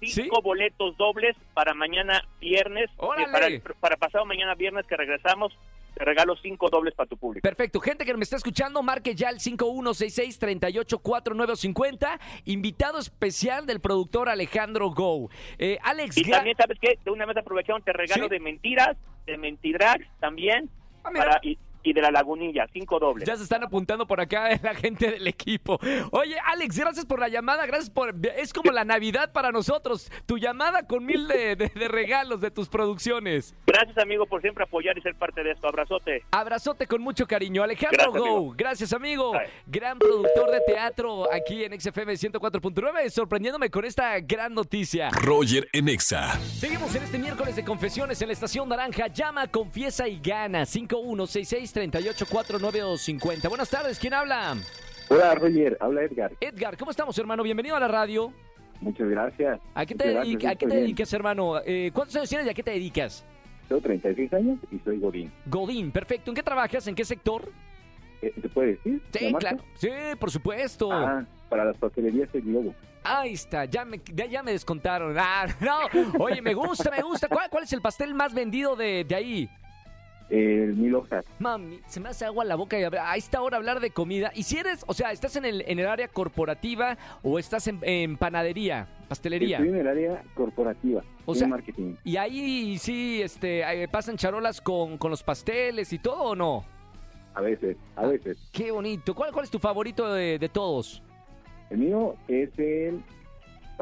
[0.00, 0.42] cinco ¿Sí?
[0.42, 3.46] boletos dobles para mañana viernes, eh, para,
[3.78, 5.52] para pasado mañana viernes que regresamos,
[6.02, 7.44] te regalo cinco dobles para tu público.
[7.44, 12.18] Perfecto, gente que me está escuchando, marque ya el 5166-384950.
[12.46, 15.30] Invitado especial del productor Alejandro Go.
[15.58, 16.98] Eh, Alex, Y también, ¿sabes qué?
[17.04, 18.30] De una vez aprovecharon, te regalo ¿Sí?
[18.30, 20.68] de mentiras, de mentidrags también,
[21.04, 23.26] Ah, para, y, y de la lagunilla, cinco dobles.
[23.26, 25.78] Ya se están apuntando por acá la gente del equipo.
[26.10, 28.14] Oye, Alex, gracias por la llamada, gracias por...
[28.36, 30.10] Es como la Navidad para nosotros.
[30.26, 33.54] Tu llamada con mil de, de- de regalos de tus producciones.
[33.66, 35.66] Gracias, amigo, por siempre apoyar y ser parte de esto.
[35.68, 36.24] Abrazote.
[36.30, 37.62] Abrazote con mucho cariño.
[37.62, 38.54] Alejandro Gracias, Go, amigo.
[38.56, 39.32] gracias amigo.
[39.34, 39.46] Ay.
[39.66, 45.10] Gran productor de teatro aquí en XFM 104.9, sorprendiéndome con esta gran noticia.
[45.10, 46.38] Roger en Exa.
[46.40, 49.06] Seguimos en este miércoles de confesiones en la Estación Naranja.
[49.08, 50.64] Llama, confiesa y gana.
[51.72, 53.48] 5166-384950.
[53.48, 54.56] Buenas tardes, ¿quién habla?
[55.08, 56.32] Hola Roger, habla Edgar.
[56.40, 57.42] Edgar, ¿cómo estamos, hermano?
[57.42, 58.32] Bienvenido a la radio.
[58.80, 59.60] Muchas gracias.
[59.74, 60.84] ¿A qué te, Muchas dedica- gracias, a qué estoy te bien.
[60.86, 61.60] dedicas, hermano?
[61.64, 63.24] Eh, ¿Cuántos años tienes y a qué te dedicas?
[63.68, 65.32] Tengo 36 años y soy Godín.
[65.46, 66.30] Godín, perfecto.
[66.30, 66.86] ¿En qué trabajas?
[66.88, 67.50] ¿En qué sector?
[68.22, 69.00] Eh, ¿Te puede decir?
[69.12, 69.58] Sí, claro.
[69.76, 70.90] Sí, por supuesto.
[70.92, 72.74] Ah, para las pastelerías El Globo.
[73.04, 75.16] Ahí está, ya me, ya, ya me descontaron.
[75.18, 75.78] Ah, no.
[76.24, 77.28] Oye, me gusta, me gusta.
[77.28, 79.50] ¿Cuál, cuál es el pastel más vendido de, de ahí?
[80.32, 81.26] El Mil Hojas.
[81.38, 84.32] Mami, se me hace agua la boca y a, esta hora hablar de comida.
[84.34, 87.78] Y si eres, o sea, ¿estás en el, en el área corporativa o estás en,
[87.82, 89.58] en panadería, pastelería?
[89.58, 91.02] Estoy en el área corporativa.
[91.26, 91.96] O en sea- marketing.
[92.02, 96.64] Y ahí sí, este, eh, pasan charolas con, con los pasteles y todo o no?
[97.34, 98.38] A veces, a veces.
[98.52, 99.14] Qué bonito.
[99.14, 101.02] ¿Cuál, cuál es tu favorito de, de todos?
[101.68, 103.02] El mío es el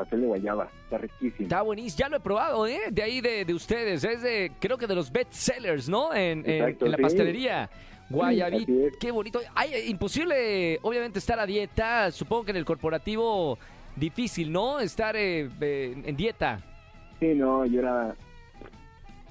[0.00, 0.68] pastel de guayaba.
[0.84, 1.42] Está riquísimo.
[1.42, 1.98] Está buenísimo.
[1.98, 2.80] Ya lo he probado, ¿eh?
[2.90, 4.02] De ahí de, de ustedes.
[4.04, 6.12] Es de, creo que de los best sellers, ¿no?
[6.14, 7.02] En, en- Exacto, en la sí.
[7.02, 7.64] pastelería.
[7.64, 8.96] Es.
[8.98, 9.40] Qué bonito.
[9.54, 12.10] Ay, imposible, obviamente, estar a dieta.
[12.10, 13.56] Supongo que en el corporativo
[13.94, 14.80] difícil, ¿no?
[14.80, 16.60] Estar eh, eh, en dieta.
[17.20, 18.14] Sí, no, yo era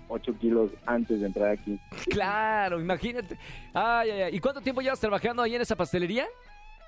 [0.07, 1.77] 8 kilos antes de entrar aquí.
[2.09, 3.37] Claro, imagínate.
[3.73, 4.35] Ay, ay, ay.
[4.35, 6.25] ¿Y cuánto tiempo llevas trabajando ahí en esa pastelería?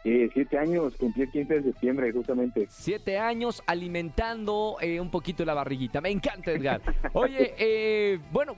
[0.03, 2.65] Eh, siete años, cumplí el 15 de septiembre, justamente.
[2.69, 6.01] Siete años alimentando eh, un poquito la barriguita.
[6.01, 6.81] Me encanta, Edgar.
[7.13, 8.55] Oye, eh, bueno,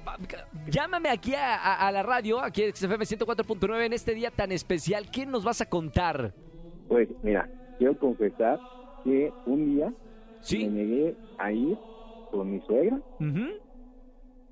[0.70, 4.54] llámame aquí a, a- a la radio, aquí en XFM 104.9 en este día tan
[4.54, 5.12] especial.
[5.12, 6.34] ¿Qué nos vas a contar?
[6.88, 8.60] Pues, mira, quiero confesar
[9.04, 9.92] que un día
[10.40, 10.66] Sí.
[10.68, 11.78] me negué a ir
[12.32, 13.00] con mi suegra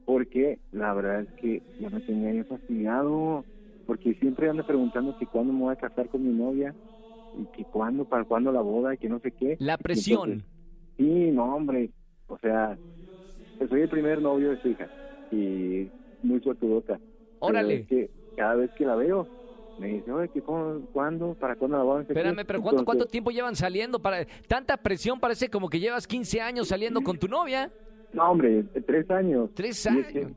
[0.06, 3.46] porque la verdad es que ya me tenía yo fastidiado
[3.92, 6.74] porque siempre anda preguntando que cuándo me voy a casar con mi novia
[7.38, 9.58] y que cuándo, para cuándo la boda y que no sé qué.
[9.60, 10.32] La presión.
[10.32, 10.50] Entonces,
[10.96, 11.90] sí, no, hombre,
[12.28, 12.78] o sea,
[13.58, 14.88] pues soy el primer novio de su hija
[15.30, 15.90] y
[16.24, 17.02] muy suertudota.
[17.40, 17.82] Órale.
[17.82, 19.28] es que cada vez que la veo,
[19.78, 21.34] me dice, oye, ¿que cómo- ¿cuándo?
[21.34, 22.02] ¿Para cuándo la boda?
[22.04, 24.02] Espérame, pero ¿cuánto, Entonces, ¿cuánto tiempo llevan saliendo?
[24.02, 27.70] para Tanta presión, parece como que llevas 15 años saliendo con tu novia.
[28.14, 29.50] No, hombre, tres años.
[29.54, 30.32] Tres Y es que años.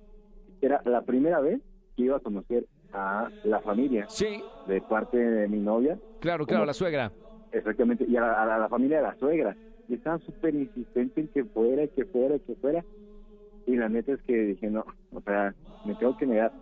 [0.60, 1.60] Era la primera vez
[1.96, 6.60] que iba a conocer a la familia Sí, de parte de mi novia, claro, claro,
[6.60, 6.66] ¿Cómo?
[6.66, 7.12] la suegra.
[7.52, 9.56] exactamente, y a la, a la- a la familia de la suegra.
[9.88, 12.82] Y estaba súper insistente en que fuera, que fuera, que fuera.
[13.66, 15.54] Y la neta es que dije, no, o sea,
[15.84, 16.52] me tengo que negar.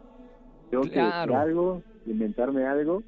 [0.71, 3.03] Tengo que decir algo, inventarme algo.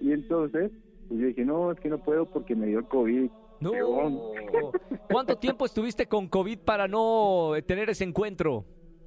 [0.00, 0.70] Y entonces,
[1.08, 3.30] pues yo dije, no, es que no puedo porque me dio COVID.
[3.60, 3.70] No.
[5.10, 8.64] ¿Cuánto tiempo estuviste con COVID para no tener ese encuentro?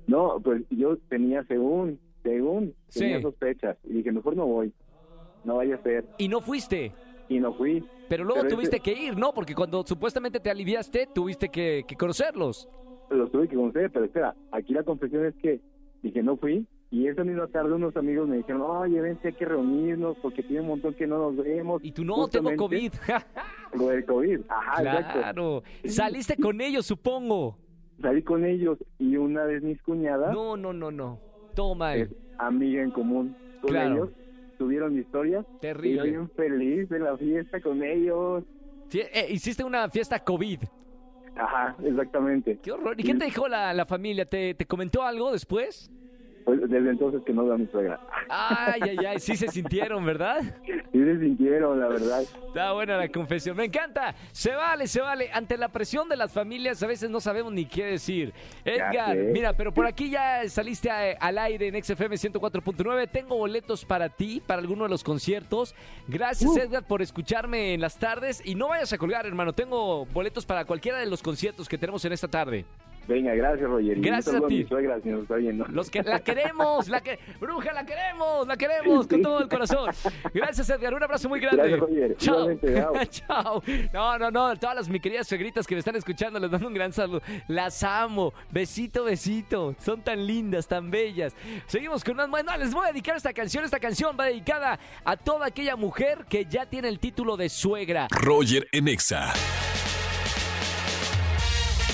[0.08, 3.78] No, pues yo tenía según, según, tenía sospechas.
[3.84, 4.74] Y dije, mejor no voy,
[5.44, 6.06] no vaya a ser.
[6.18, 6.92] Y no fuiste.
[7.30, 7.84] Y no fui.
[8.08, 9.34] Pero luego Pero tuviste que ir, ¿no?
[9.34, 12.70] Porque cuando supuestamente te aliviaste, tuviste que, que conocerlos.
[13.10, 15.60] los tuve que conocer, pero espera, aquí la confesión es que
[16.02, 19.44] dije no fui y esa misma tarde unos amigos me dijeron, oye, vente, hay que
[19.44, 21.84] reunirnos porque tiene un montón que no nos vemos.
[21.84, 22.94] Y tú no, tengo COVID.
[23.74, 25.20] Lo del COVID, ajá, exacto.
[25.20, 25.64] claro.
[25.84, 27.58] Saliste con ellos, supongo.
[28.02, 31.20] Salí con ellos y una de mis cuñadas, No, no, no, no.
[31.58, 31.96] Toma.
[31.96, 33.94] es amiga en común con Claro.
[33.96, 34.10] ellos,
[34.58, 35.40] tuvieron mi historia.
[35.40, 36.04] Y yo Terrible.
[36.04, 38.44] bien feliz de la fiesta con ellos.
[38.90, 40.60] Sí, eh, hiciste una fiesta COVID.
[41.36, 42.58] Ajá, exactamente.
[42.64, 42.96] Qué horror.
[43.00, 44.26] ¿Y qué te dijo la, la familia?
[44.26, 45.92] ¿Te, ¿Te comentó algo después?
[46.48, 48.00] Pues desde entonces que no veo a mi suegra.
[48.30, 49.20] Ay, ay, ay.
[49.20, 50.40] Sí se sintieron, ¿verdad?
[50.66, 52.22] Sí se sintieron, la verdad.
[52.22, 53.58] Está buena la confesión.
[53.58, 54.16] Me encanta.
[54.32, 55.30] Se vale, se vale.
[55.34, 58.34] Ante la presión de las familias a veces no sabemos ni qué decir.
[58.64, 63.08] Edgar, mira, pero por aquí ya saliste a- al aire en XFM 104.9.
[63.08, 65.76] Tengo boletos para ti, para alguno de los conciertos.
[66.08, 66.60] Gracias, Uh.
[66.60, 68.42] Edgar, por escucharme en las tardes.
[68.46, 69.52] Y no vayas a colgar, hermano.
[69.52, 72.64] Tengo boletos para cualquiera de los conciertos que tenemos en esta tarde.
[73.08, 74.00] Venga, gracias, Roger.
[74.00, 74.60] Gracias a ti.
[74.60, 75.66] mi suegra, si nos está viendo.
[75.70, 79.92] Los que la queremos, la que bruja la queremos, la queremos con todo el corazón.
[80.34, 81.58] Gracias Edgar, un abrazo muy grande.
[81.58, 82.18] Gracias, Roger.
[82.18, 83.06] Chao.
[83.10, 83.64] Chao.
[83.94, 86.74] No, no, no, todas las mis queridas suegritas que me están escuchando les mando un
[86.74, 87.22] gran saludo.
[87.48, 88.34] Las amo.
[88.52, 89.76] Besito, besito.
[89.80, 91.36] Son tan lindas, tan bellas.
[91.68, 92.30] Seguimos con más.
[92.30, 93.64] Bueno, les voy a dedicar esta canción.
[93.64, 98.08] Esta canción va dedicada a toda aquella mujer que ya tiene el título de suegra.
[98.12, 99.34] Roger en Exa.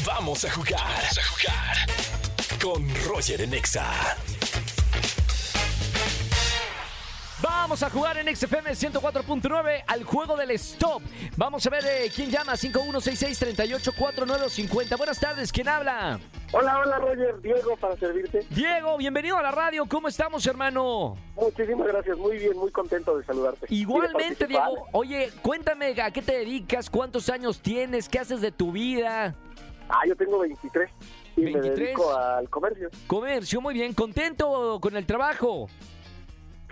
[0.05, 0.81] Vamos a jugar.
[0.81, 1.77] Vamos a jugar.
[2.61, 3.85] Con Roger en Exa.
[7.41, 11.01] Vamos a jugar en XFM 104.9 al juego del stop.
[11.37, 14.97] Vamos a ver eh, quién llama 5166384950.
[14.97, 16.19] Buenas tardes, ¿quién habla?
[16.51, 18.45] Hola, hola Roger, Diego para servirte.
[18.49, 19.85] Diego, bienvenido a la radio.
[19.87, 21.17] ¿Cómo estamos, hermano?
[21.35, 23.65] Muchísimas gracias, muy bien, muy contento de saludarte.
[23.69, 24.47] Igualmente.
[24.47, 24.87] Diego.
[24.91, 29.35] Oye, cuéntame a qué te dedicas, cuántos años tienes, qué haces de tu vida.
[29.93, 30.89] Ah, yo tengo 23
[31.35, 31.77] y 23.
[31.77, 32.89] me dedico al comercio.
[33.05, 33.93] Comercio, muy bien.
[33.93, 35.69] ¿Contento con el trabajo?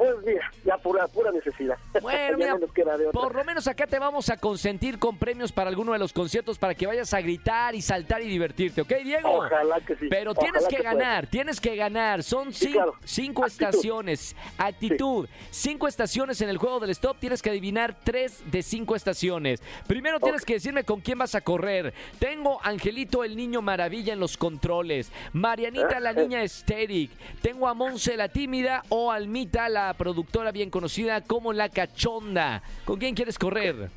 [0.01, 1.77] Pues mira, ya pura pura necesidad.
[2.01, 3.21] Bueno, mira, no nos queda de otra.
[3.21, 6.57] por lo menos acá te vamos a consentir con premios para alguno de los conciertos
[6.57, 9.29] para que vayas a gritar y saltar y divertirte, ¿ok, Diego?
[9.29, 10.07] Ojalá que sí.
[10.09, 10.93] Pero tienes que, pueda.
[10.93, 12.23] ganar, tienes que ganar.
[12.23, 12.95] Son Sí, cin- claro.
[13.03, 13.65] cinco Actitud.
[13.67, 14.35] estaciones.
[14.57, 15.29] Actitud.
[15.51, 17.17] Cinco estaciones en el juego del stop.
[17.19, 19.61] Tienes que adivinar tres de cinco estaciones.
[19.85, 21.93] Primero tienes que decirme con quién vas a correr.
[22.17, 25.11] Tengo Angelito el niño maravilla en los controles.
[25.33, 27.11] Marianita la niña estéril.
[27.43, 32.61] Tengo a Monse la tímida o Almita la productora bien conocida como la cachonda.
[32.85, 33.89] ¿Con quién quieres correr?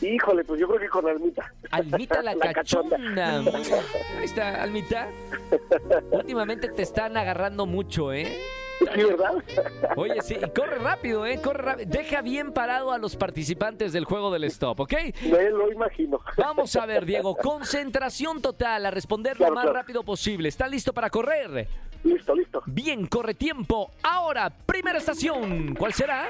[0.00, 1.52] Híjole, pues yo creo que con Almita.
[1.72, 2.96] Almita la, La cachonda.
[2.96, 3.38] cachonda.
[4.18, 5.08] Ahí está, Almita.
[6.12, 8.38] Últimamente te están agarrando mucho, ¿eh?
[8.94, 9.32] Sí, ¿verdad?
[9.96, 11.40] Oye, sí, corre rápido, ¿eh?
[11.42, 11.90] Corre rápido.
[11.90, 14.94] Deja bien parado a los participantes del juego del stop, ¿ok?
[15.22, 16.20] Me lo imagino.
[16.36, 17.34] Vamos a ver, Diego.
[17.34, 19.78] Concentración total a responder lo Claro, más claro.
[19.80, 20.48] rápido posible.
[20.48, 21.66] ¿Están listo para correr?
[22.04, 22.62] Listo, listo.
[22.66, 23.90] Bien, corre tiempo.
[24.02, 25.74] Ahora, primera estación.
[25.74, 26.28] ¿Cuál será?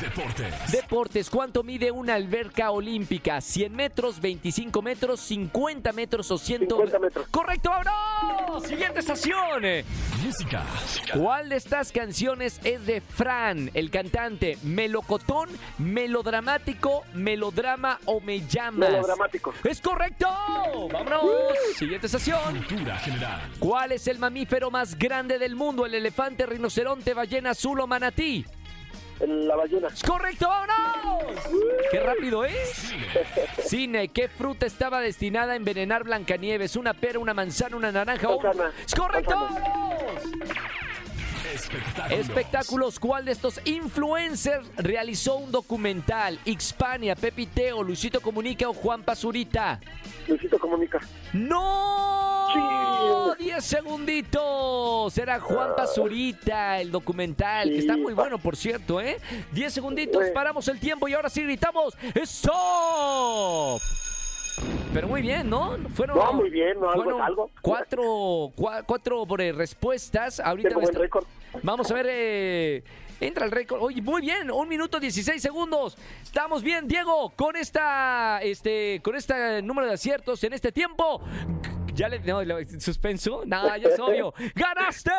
[0.00, 0.72] Deportes.
[0.72, 1.30] Deportes.
[1.30, 3.36] ¿Cuánto mide una alberca olímpica?
[3.36, 6.60] ¿100 metros, 25 metros, 50 metros o 100?
[6.60, 7.28] 50 metros.
[7.28, 8.64] ¡Correcto, vámonos!
[8.64, 9.62] Siguiente estación.
[10.24, 10.64] Música.
[11.14, 14.58] ¿Cuál de estas canciones es de Fran, el cantante?
[14.62, 15.48] ¿Melocotón,
[15.78, 18.90] melodramático, melodrama o me llamas?
[18.90, 19.54] Melodramático.
[19.62, 20.26] ¡Es correcto!
[20.92, 21.22] ¡Vámonos!
[21.76, 22.56] Siguiente estación.
[22.56, 23.40] Cultura general.
[23.58, 25.84] ¿Cuál es el mamífero más grande del mundo?
[25.84, 28.44] ¿El elefante, rinoceronte, ballena azul o manatí?
[29.18, 29.88] La ballena.
[29.88, 30.46] ¡Es correcto!
[30.46, 31.42] ¡Vámonos!
[31.90, 32.54] ¡Qué rápido, eh!
[33.64, 34.08] Cine.
[34.08, 36.76] ¿Qué fruta estaba destinada a envenenar Blancanieves?
[36.76, 38.40] ¿Una pera, una manzana, una naranja o...?
[38.40, 38.72] Manzana.
[38.86, 39.36] ¡Es correcto!
[39.36, 40.71] Manzana.
[41.62, 42.20] Espectáculos.
[42.20, 46.38] Espectáculos, ¿cuál de estos influencers realizó un documental?
[46.44, 49.80] Xpania, Pepiteo, Luisito Comunica o Juan Pazurita.
[50.26, 51.00] Luisito comunica.
[51.32, 52.48] ¡No!
[52.52, 53.44] Sí.
[53.44, 55.18] 10 segunditos.
[55.18, 59.18] Era Juan Pazurita, el documental, que está muy bueno, por cierto, ¿eh?
[59.52, 63.80] 10 segunditos, paramos el tiempo y ahora sí gritamos ¡Stop!
[64.92, 65.76] Pero muy bien, ¿no?
[65.94, 66.90] Fueron, No, muy bien, ¿no?
[66.90, 67.50] Algo fueron es algo.
[67.62, 68.02] Cuatro,
[68.56, 70.40] cua- cuatro por, eh, respuestas.
[70.40, 71.24] Ahorita Tengo buen récord.
[71.62, 72.84] Vamos a ver, eh,
[73.20, 73.80] entra el récord.
[73.82, 75.96] Oye, muy bien, un minuto 16 segundos.
[76.22, 81.22] Estamos bien, Diego, con esta, este, con este número de aciertos en este tiempo.
[81.94, 83.42] Ya le, no, lo- suspenso.
[83.46, 84.32] Nada, ya es obvio.
[84.54, 85.10] ¡Ganaste!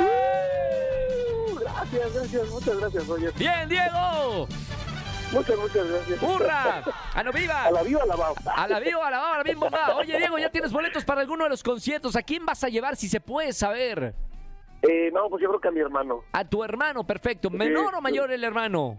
[0.00, 3.32] Uh, Gracias, gracias, muchas gracias, Roger.
[3.38, 4.46] Bien, Diego.
[5.32, 6.22] Muchas, muchas gracias.
[6.22, 6.82] ¡Hurra!
[7.14, 7.64] ¡A no viva!
[7.64, 8.32] A la viva, a la va.
[8.54, 9.96] A la viva, a la va, a la misma va.
[9.96, 12.16] Oye, Diego, ya tienes boletos para alguno de los conciertos.
[12.16, 14.14] ¿A quién vas a llevar si se puede saber?
[14.82, 16.24] Eh, no, pues yo creo que a mi hermano.
[16.32, 17.50] A tu hermano, perfecto.
[17.50, 18.98] ¿Menor o mayor el hermano?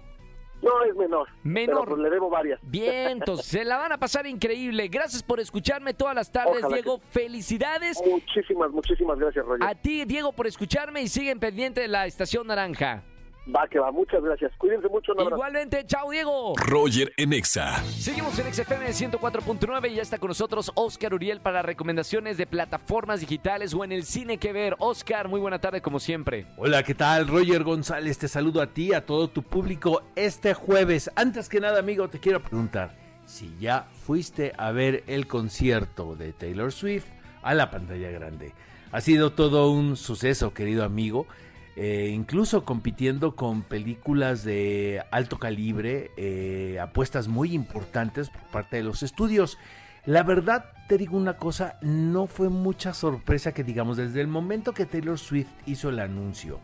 [0.63, 1.27] No, es menor.
[1.43, 1.81] Menor.
[1.83, 2.59] Pero pues le debo varias.
[2.63, 4.87] Bien, entonces se la van a pasar increíble.
[4.87, 7.01] Gracias por escucharme todas las tardes, Ojalá Diego.
[7.11, 9.67] Felicidades Muchísimas, muchísimas gracias, Roger.
[9.67, 13.03] a ti, Diego, por escucharme y siguen pendiente de la estación naranja.
[13.53, 13.91] Va, que va.
[13.91, 14.51] Muchas gracias.
[14.57, 15.11] Cuídense mucho.
[15.11, 15.35] Un abrazo.
[15.35, 16.53] Igualmente, chao, Diego.
[16.55, 17.83] Roger en Exa.
[17.83, 23.19] Seguimos en XFM 104.9 y ya está con nosotros Oscar Uriel para recomendaciones de plataformas
[23.19, 24.75] digitales o en el cine que ver.
[24.79, 26.45] Oscar, muy buena tarde como siempre.
[26.57, 27.27] Hola, ¿qué tal?
[27.27, 31.11] Roger González, te saludo a ti, a todo tu público este jueves.
[31.15, 36.31] Antes que nada, amigo, te quiero preguntar si ya fuiste a ver el concierto de
[36.31, 37.05] Taylor Swift
[37.41, 38.53] a la pantalla grande.
[38.93, 41.27] Ha sido todo un suceso, querido amigo.
[41.75, 48.83] Eh, incluso compitiendo con películas de alto calibre, eh, apuestas muy importantes por parte de
[48.83, 49.57] los estudios.
[50.05, 54.73] La verdad, te digo una cosa, no fue mucha sorpresa que digamos desde el momento
[54.73, 56.59] que Taylor Swift hizo el anuncio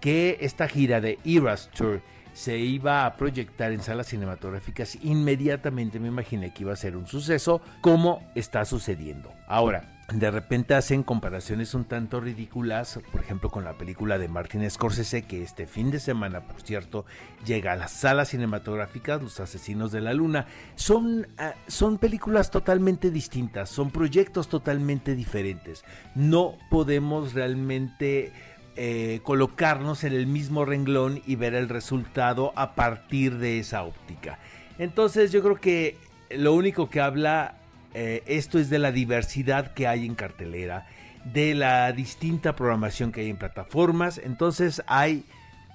[0.00, 6.08] que esta gira de Eras Tour se iba a proyectar en salas cinematográficas, inmediatamente me
[6.08, 9.32] imaginé que iba a ser un suceso como está sucediendo.
[9.46, 14.68] Ahora, de repente hacen comparaciones un tanto ridículas, por ejemplo con la película de Martin
[14.68, 17.04] Scorsese que este fin de semana, por cierto,
[17.44, 20.46] llega a las salas cinematográficas Los Asesinos de la Luna.
[20.74, 25.84] Son, ah, son películas totalmente distintas, son proyectos totalmente diferentes.
[26.16, 28.32] No podemos realmente
[28.76, 34.38] eh, colocarnos en el mismo renglón y ver el resultado a partir de esa óptica.
[34.78, 35.98] Entonces yo creo que
[36.30, 37.59] lo único que habla
[37.94, 40.86] eh, esto es de la diversidad que hay en cartelera,
[41.24, 44.18] de la distinta programación que hay en plataformas.
[44.18, 45.24] Entonces hay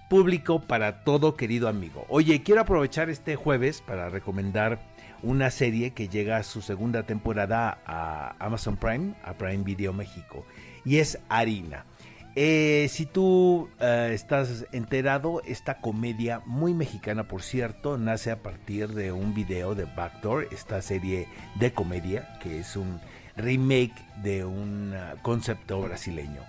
[0.10, 2.06] público para todo, querido amigo.
[2.10, 4.80] Oye, quiero aprovechar este jueves para recomendar
[5.24, 10.46] una serie que llega a su segunda temporada a Amazon Prime, a Prime Video México,
[10.84, 11.86] y es Harina.
[12.38, 18.90] Eh, si tú eh, estás enterado, esta comedia muy mexicana, por cierto, nace a partir
[18.90, 23.00] de un video de Backdoor, esta serie de comedia, que es un
[23.38, 26.42] remake de un uh, concepto brasileño,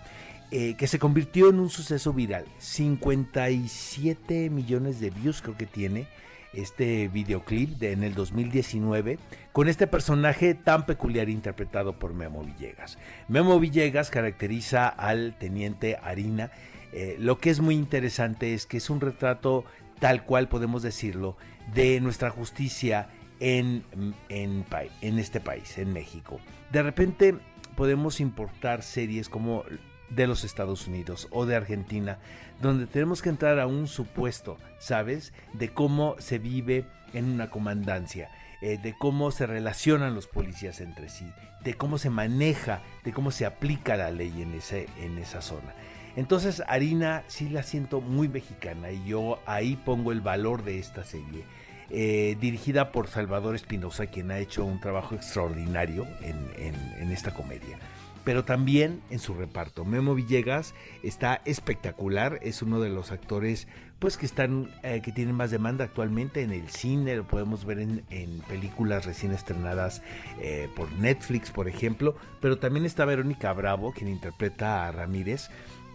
[0.51, 2.47] eh, que se convirtió en un suceso viral.
[2.59, 6.09] 57 millones de views creo que tiene
[6.53, 9.19] este videoclip de, en el 2019
[9.53, 12.99] con este personaje tan peculiar interpretado por Memo Villegas.
[13.29, 16.51] Memo Villegas caracteriza al teniente Harina.
[16.93, 19.65] Eh, lo que es muy interesante es que es un retrato
[19.99, 21.37] tal cual podemos decirlo
[21.75, 23.09] de nuestra justicia
[23.41, 23.85] en,
[24.29, 24.65] en,
[25.01, 26.41] en este país, en México.
[26.73, 27.35] De repente
[27.77, 29.65] podemos importar series como
[30.11, 32.19] de los Estados Unidos o de Argentina,
[32.61, 35.33] donde tenemos que entrar a un supuesto, ¿sabes?
[35.53, 38.31] De cómo se vive en una comandancia,
[38.63, 41.27] eh, de cómo se relacionan los policías entre sí,
[41.63, 45.75] de cómo se maneja, de cómo se aplica la ley en, ese, en esa zona.
[46.17, 51.05] Entonces, Harina sí la siento muy mexicana y yo ahí pongo el valor de esta
[51.05, 51.45] serie.
[51.89, 57.79] Eh, dirigida por Salvador Espinosa, quien ha hecho un trabajo extraordinario en esta comedia
[58.27, 59.85] pero también en su reparto.
[59.85, 63.69] Memo Villegas está espectacular, es uno de los actores
[64.01, 67.79] pues que están eh, que tienen más demanda actualmente en el cine, lo podemos ver
[67.79, 68.03] en,
[68.49, 70.03] películas recién estrenadas
[70.43, 75.49] eh, por Netflix, por ejemplo, pero también está Verónica Bravo, quien interpreta a Ramírez,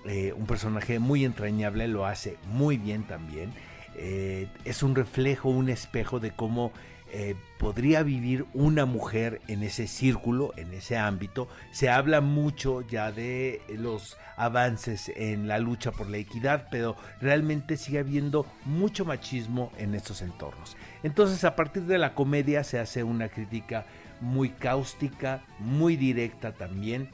[0.05, 3.51] eh, un personaje muy entrañable, lo hace muy bien también.
[3.93, 6.71] es un reflejo, un espejo de cómo
[7.13, 11.49] eh, podría vivir una mujer en ese círculo, en ese ámbito.
[11.71, 17.75] Se habla mucho ya de los avances en la lucha por la equidad, pero realmente
[17.75, 20.77] sigue habiendo mucho machismo en estos entornos.
[21.03, 23.85] Entonces, a partir de la comedia se hace una crítica
[24.21, 27.09] muy cáustica, muy directa también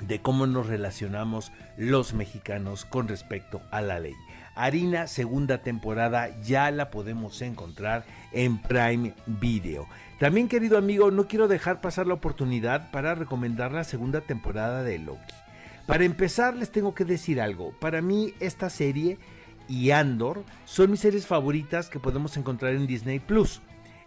[0.00, 4.14] de cómo nos relacionamos los mexicanos con respecto a la ley.
[4.56, 9.86] Harina segunda temporada ya la podemos encontrar en Prime Video.
[10.18, 14.98] También querido amigo, no quiero dejar pasar la oportunidad para recomendar la segunda temporada de
[14.98, 15.34] Loki.
[15.86, 17.72] Para empezar les tengo que decir algo.
[17.78, 19.18] Para mí esta serie
[19.68, 23.60] y Andor son mis series favoritas que podemos encontrar en Disney Plus.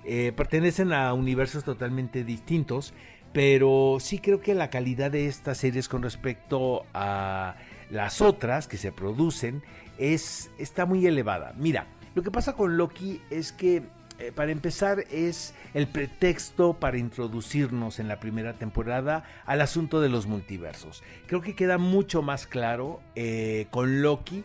[0.03, 2.93] Eh, pertenecen a universos totalmente distintos,
[3.33, 7.55] pero sí creo que la calidad de estas series con respecto a
[7.91, 9.61] las otras que se producen
[9.99, 11.53] es, está muy elevada.
[11.57, 13.83] Mira, lo que pasa con Loki es que
[14.17, 20.09] eh, para empezar es el pretexto para introducirnos en la primera temporada al asunto de
[20.09, 21.03] los multiversos.
[21.27, 24.43] Creo que queda mucho más claro eh, con Loki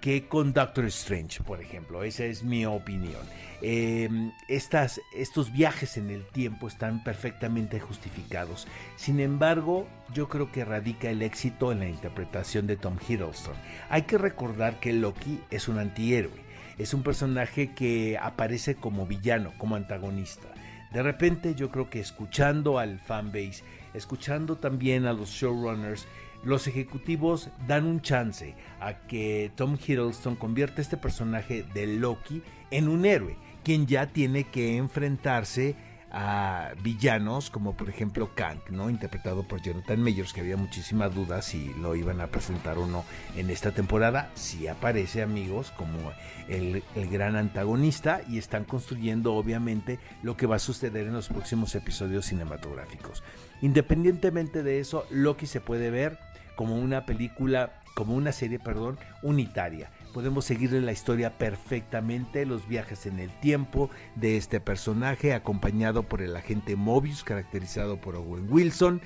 [0.00, 2.02] que con Doctor Strange, por ejemplo.
[2.02, 3.20] Esa es mi opinión.
[3.62, 8.66] Em, estas, estos viajes en el tiempo están perfectamente justificados.
[8.96, 13.54] Sin embargo, yo creo que radica el éxito en la interpretación de Tom Hiddleston.
[13.90, 16.50] Hay que recordar que Loki es un antihéroe.
[16.78, 20.48] Es un personaje que aparece como villano, como antagonista.
[20.92, 23.62] De repente yo creo que escuchando al fanbase,
[23.94, 26.06] escuchando también a los showrunners,
[26.42, 32.88] los ejecutivos dan un chance a que Tom Hiddleston convierta este personaje de Loki en
[32.88, 35.76] un héroe, quien ya tiene que enfrentarse
[36.12, 38.90] a villanos como por ejemplo Kang, ¿no?
[38.90, 43.04] interpretado por Jonathan Majors, que había muchísimas dudas si lo iban a presentar o no
[43.36, 44.30] en esta temporada.
[44.34, 46.12] Si aparece, amigos, como
[46.48, 51.28] el, el, gran antagonista y están construyendo obviamente lo que va a suceder en los
[51.28, 53.22] próximos episodios cinematográficos.
[53.62, 56.18] Independientemente de eso, Loki se puede ver
[56.56, 59.90] como una película, como una serie, perdón, unitaria.
[60.12, 66.22] Podemos seguirle la historia perfectamente, los viajes en el tiempo de este personaje, acompañado por
[66.22, 69.00] el agente Mobius, caracterizado por Owen Wilson.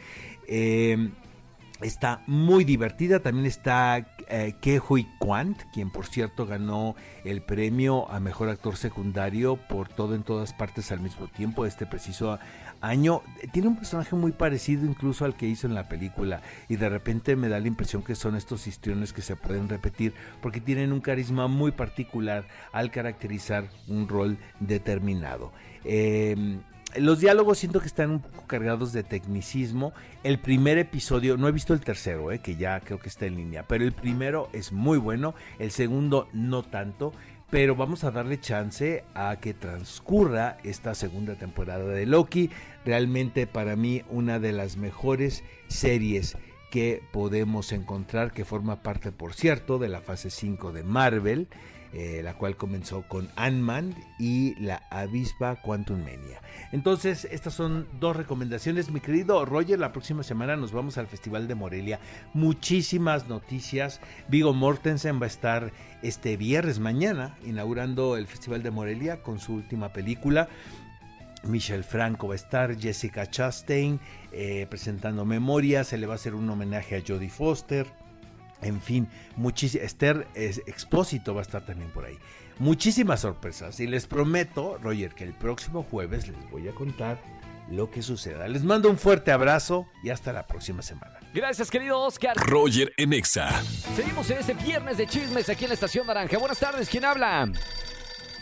[0.48, 1.10] Eh,
[1.80, 3.20] Está muy divertida.
[3.20, 6.94] También está eh, Ke Hui Kwant, quien por cierto ganó
[7.24, 11.84] el premio a mejor actor secundario por todo en todas partes al mismo tiempo, este
[11.84, 12.38] preciso
[12.84, 13.22] año.
[13.52, 16.42] Tiene un personaje muy parecido incluso al que hizo en la película.
[16.68, 20.14] Y de repente me da la impresión que son estos histriones que se pueden repetir
[20.40, 25.52] porque tienen un carisma muy particular al caracterizar un rol determinado.
[25.84, 26.58] Eh,
[26.96, 29.92] los diálogos siento que están un poco cargados de tecnicismo.
[30.22, 33.36] El primer episodio, no he visto el tercero, eh, que ya creo que está en
[33.36, 37.12] línea, pero el primero es muy bueno, el segundo no tanto,
[37.50, 42.50] pero vamos a darle chance a que transcurra esta segunda temporada de Loki.
[42.84, 46.36] Realmente para mí una de las mejores series
[46.70, 51.46] que podemos encontrar, que forma parte, por cierto, de la fase 5 de Marvel.
[51.96, 56.40] Eh, la cual comenzó con Ant-Man y la avispa Quantum Mania.
[56.72, 58.90] Entonces, estas son dos recomendaciones.
[58.90, 62.00] Mi querido Roger, la próxima semana nos vamos al Festival de Morelia.
[62.32, 64.00] Muchísimas noticias.
[64.26, 65.72] Vigo Mortensen va a estar
[66.02, 70.48] este viernes mañana inaugurando el Festival de Morelia con su última película.
[71.44, 74.00] Michelle Franco va a estar, Jessica Chastain
[74.32, 77.86] eh, presentando memorias, se le va a hacer un homenaje a Jodie Foster.
[78.64, 79.86] En fin, muchísimas.
[79.86, 82.18] Esther Expósito va a estar también por ahí.
[82.58, 83.78] Muchísimas sorpresas.
[83.78, 87.20] Y les prometo, Roger, que el próximo jueves les voy a contar
[87.70, 88.48] lo que suceda.
[88.48, 91.18] Les mando un fuerte abrazo y hasta la próxima semana.
[91.32, 92.36] Gracias, querido Oscar.
[92.36, 93.62] Roger Enexa.
[93.96, 96.38] Seguimos en este viernes de chismes aquí en la Estación Naranja.
[96.38, 97.50] Buenas tardes, ¿quién habla?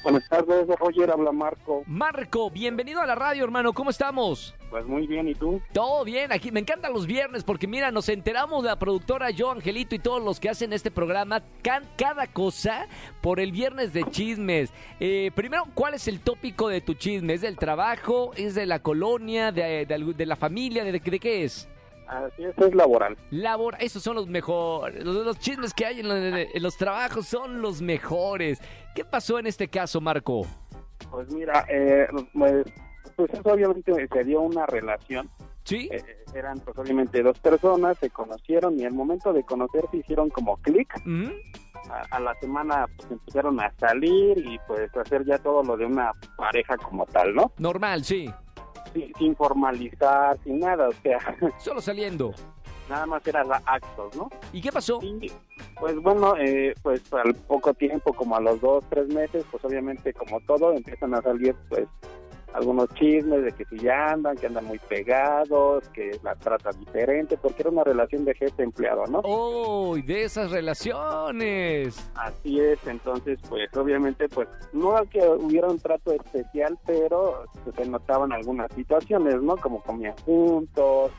[0.03, 1.85] Buenas tardes, Roger, habla Marco.
[1.87, 4.55] Marco, bienvenido a la radio, hermano, ¿cómo estamos?
[4.69, 5.61] Pues muy bien, ¿y tú?
[5.73, 9.53] Todo bien, aquí me encantan los viernes porque mira, nos enteramos de la productora yo,
[9.53, 12.89] Angelito y todos los que hacen este programa, can, cada cosa
[13.21, 14.73] por el viernes de chismes.
[14.99, 17.35] Eh, primero, ¿cuál es el tópico de tu chisme?
[17.35, 18.33] ¿Es del trabajo?
[18.35, 19.53] ¿Es de la colonia?
[19.53, 20.83] ¿De, de, la familia?
[20.83, 21.69] ¿De, de qué es?
[22.07, 23.17] Así es, es laboral.
[23.31, 25.05] Labor, esos son los mejores.
[25.05, 28.61] Los, chismes que hay en los, trabajos son los mejores.
[28.95, 30.43] ¿Qué pasó en este caso, Marco?
[31.11, 32.67] Pues mira, eh, pues,
[33.17, 35.31] pues eso obviamente se dio una relación.
[35.65, 35.89] Sí.
[35.93, 36.03] Eh,
[36.35, 40.93] eran pues obviamente dos personas, se conocieron y al momento de conocerse hicieron como clic.
[41.91, 45.87] a, a, la semana pues empezaron a salir y pues hacer ya todo lo de
[45.87, 47.53] una pareja como tal, ¿no?
[47.59, 48.29] Normal, sí
[48.93, 51.18] sin, formalizar, sin nada, o sea.
[51.59, 52.32] Solo saliendo.
[52.88, 54.28] Nada más eran actos, ¿no?
[54.53, 55.01] ¿Y qué pasó?
[55.80, 60.12] pues bueno, eh, pues al poco tiempo, como a los dos, tres meses, pues obviamente
[60.12, 61.86] como todo, empiezan a salir pues
[62.55, 67.37] algunos chismes de que si ya andan, que andan muy pegados, que la trata diferente,
[67.37, 69.21] porque era una relación de jefe-empleado, ¿no?
[69.25, 69.97] ¡Oh!
[69.97, 72.11] de esas relaciones!
[72.15, 77.45] Así es, entonces, pues obviamente, pues no que hubiera un trato especial, pero
[77.77, 79.57] se notaban algunas situaciones, ¿no?
[79.57, 81.11] Como comían juntos,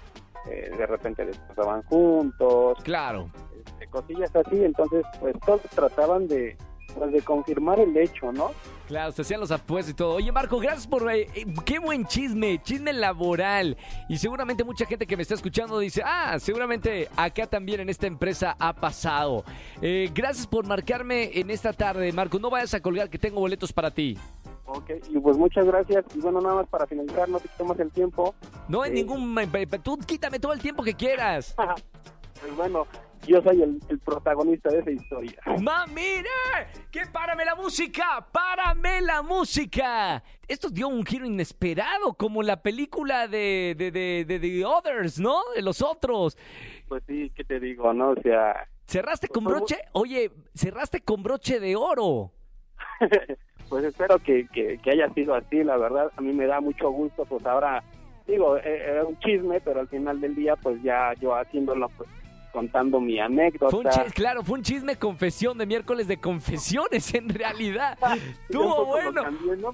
[0.49, 2.77] eh, de repente descansaban juntos.
[2.83, 3.29] Claro.
[3.65, 6.57] Este, cosillas así, entonces, pues todos trataban de
[6.97, 8.51] pues de confirmar el hecho, ¿no?
[8.87, 10.15] Claro, se hacían los apuestos y todo.
[10.15, 11.09] Oye, Marco, gracias por...
[11.11, 13.77] Eh, eh, qué buen chisme, chisme laboral.
[14.09, 18.07] Y seguramente mucha gente que me está escuchando dice, ah, seguramente acá también en esta
[18.07, 19.43] empresa ha pasado.
[19.81, 22.39] Eh, gracias por marcarme en esta tarde, Marco.
[22.39, 24.17] No vayas a colgar que tengo boletos para ti.
[24.65, 26.05] Ok, y pues muchas gracias.
[26.15, 28.35] Y bueno, nada más para finalizar, no te quitamos el tiempo.
[28.67, 29.35] No hay ningún...
[29.81, 31.55] Tú quítame todo el tiempo que quieras.
[32.41, 32.85] pues bueno,
[33.27, 35.39] yo soy el, protagonista de esa historia.
[35.61, 36.29] ¡Ma, mire!
[36.91, 38.25] ¡Que párame la música!
[38.31, 40.23] ¡Párame la música!
[40.47, 45.39] Esto dio un giro inesperado, como la película de, de, de, The Others, ¿no?
[45.55, 46.37] De los otros.
[46.87, 48.09] Pues sí, ¿qué te digo, no?
[48.09, 48.67] O sea...
[48.85, 49.77] ¿Cerraste con pues, broche?
[49.93, 52.31] Oye, cerraste con broche de oro.
[53.69, 56.11] pues espero que, que, haya sido así, la verdad.
[56.17, 57.83] A mí me da mucho gusto, pues ahora
[58.27, 62.09] digo, eh, era un chisme, pero al final del día, pues ya yo haciéndolo, pues,
[62.53, 64.05] contando mi anécdota.
[64.13, 67.97] claro, fue un chisme confesión de miércoles de confesiones en realidad.
[68.43, 69.23] Estuvo bueno.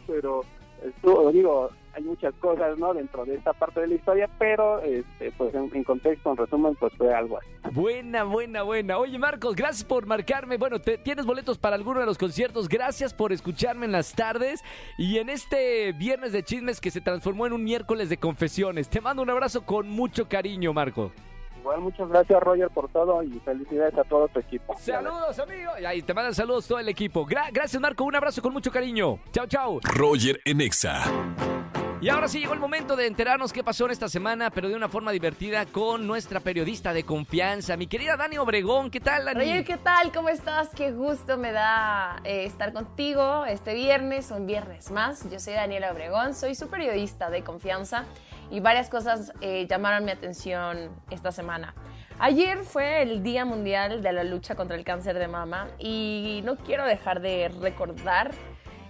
[0.07, 0.41] Pero
[0.83, 2.93] estuvo, digo, hay muchas cosas, ¿no?
[2.93, 6.93] Dentro de esta parte de la historia, pero este, pues en, contexto, en resumen, pues
[6.93, 7.49] fue algo así.
[7.73, 8.97] Buena, buena, buena.
[8.97, 10.57] Oye, Marcos, gracias por marcarme.
[10.57, 12.69] Bueno, te, tienes boletos para alguno de los conciertos.
[12.69, 14.63] Gracias por escucharme en las tardes
[14.97, 18.89] y en este viernes de chismes que se transformó en un miércoles de confesiones.
[18.89, 21.11] Te mando un abrazo con mucho cariño, Marco.
[21.59, 24.75] Igual, muchas gracias, Roger, por todo y felicidades a todo tu equipo.
[24.77, 25.71] Saludos, amigo.
[25.81, 27.25] Y ahí te mandan saludos todo el equipo.
[27.25, 28.05] gracias, Marco.
[28.05, 29.19] Un abrazo con mucho cariño.
[29.31, 29.79] Chao, chao.
[29.83, 31.03] Roger Enexa.
[32.01, 34.75] Y ahora sí llegó el momento de enterarnos qué pasó en esta semana, pero de
[34.75, 38.89] una forma divertida con nuestra periodista de confianza, mi querida Dani Obregón.
[38.89, 39.41] ¿Qué tal, Dani?
[39.41, 40.13] Oye, ¿qué tal?
[40.13, 40.69] ¿Cómo estás?
[40.69, 45.29] Qué gusto me da eh, estar contigo este viernes, un viernes más.
[45.29, 48.05] Yo soy Daniela Obregón, soy su periodista de confianza
[48.49, 51.75] y varias cosas eh, llamaron mi atención esta semana.
[52.19, 56.57] Ayer fue el Día Mundial de la Lucha contra el Cáncer de Mama y no
[56.57, 58.31] quiero dejar de recordar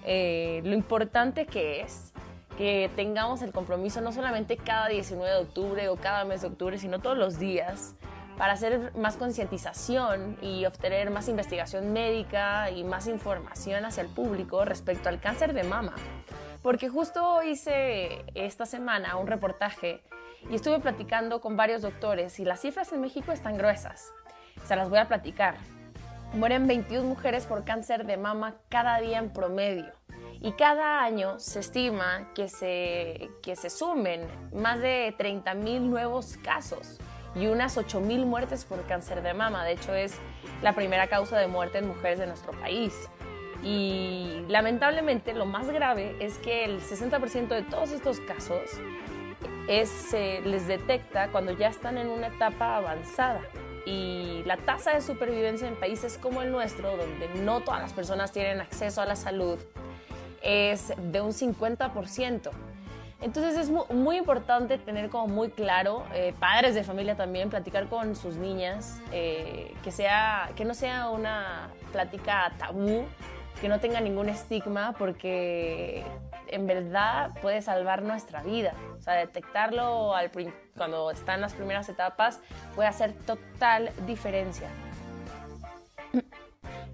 [0.04, 2.14] eh, lo importante que es
[2.58, 6.78] que tengamos el compromiso no solamente cada 19 de octubre o cada mes de octubre,
[6.78, 7.96] sino todos los días
[8.40, 14.66] para hacer más concientización y obtener más investigación médica y más información hacia el público
[14.66, 15.94] respecto al cáncer de mama.
[16.62, 20.02] Porque justo hice esta semana un reportaje
[20.50, 24.12] y estuve platicando con varios doctores y las cifras en México están gruesas.
[24.66, 25.56] Se las voy a platicar.
[26.34, 29.92] Mueren 21 mujeres por cáncer de mama cada día en promedio.
[30.42, 36.38] Y cada año se estima que se, que se sumen más de 30 mil nuevos
[36.38, 37.00] casos
[37.36, 39.66] y unas 8 mil muertes por cáncer de mama.
[39.66, 40.16] De hecho, es
[40.62, 42.94] la primera causa de muerte en mujeres de nuestro país.
[43.64, 48.70] Y lamentablemente lo más grave es que el 60% de todos estos casos
[49.86, 53.42] se les detecta cuando ya están en una etapa avanzada.
[53.86, 58.32] Y la tasa de supervivencia en países como el nuestro, donde no todas las personas
[58.32, 59.60] tienen acceso a la salud,
[60.42, 62.52] es de un 50%.
[63.22, 68.16] Entonces es muy, importante tener como muy claro, eh, padres de familia también, platicar con
[68.16, 73.06] sus niñas, eh, que, sea, que no sea una plática tabú,
[73.62, 76.04] que no tenga ningún estigma, porque
[76.48, 78.74] en verdad puede salvar nuestra vida.
[78.98, 80.32] O sea, detectarlo al,
[80.76, 82.40] cuando está en las primeras etapas
[82.76, 84.70] puede hacer total diferencia.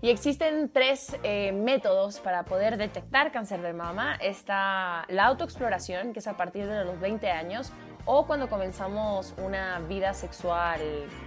[0.01, 4.15] Y existen tres eh, métodos para poder detectar cáncer de mama.
[4.21, 7.71] Está la autoexploración, que es a partir de los 20 años,
[8.05, 10.79] o cuando comenzamos una vida sexual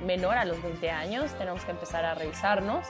[0.05, 2.86] menor a los 20 años, tenemos que empezar a revisarnos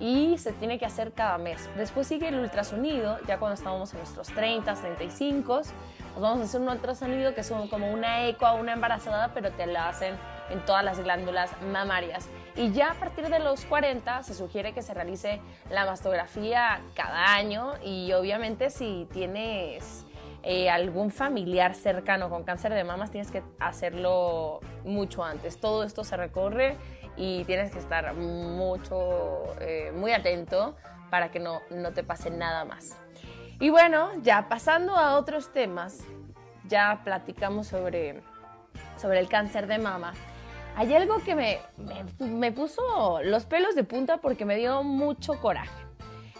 [0.00, 1.68] y se tiene que hacer cada mes.
[1.76, 5.56] Después sigue el ultrasonido, ya cuando estamos en nuestros 30, 35,
[6.14, 9.52] nos vamos a hacer un ultrasonido que es como una eco a una embarazada, pero
[9.52, 10.16] te la hacen
[10.50, 12.28] en todas las glándulas mamarias.
[12.56, 15.40] Y ya a partir de los 40 se sugiere que se realice
[15.70, 20.06] la mastografía cada año y obviamente si tienes
[20.42, 25.60] eh, algún familiar cercano con cáncer de mamas tienes que hacerlo mucho antes.
[25.60, 26.76] Todo esto se recorre
[27.20, 30.74] y tienes que estar mucho, eh, muy atento
[31.10, 32.96] para que no, no te pase nada más.
[33.60, 35.98] Y bueno, ya pasando a otros temas,
[36.66, 38.22] ya platicamos sobre,
[38.96, 40.14] sobre el cáncer de mama.
[40.76, 45.38] Hay algo que me, me, me puso los pelos de punta porque me dio mucho
[45.40, 45.89] coraje.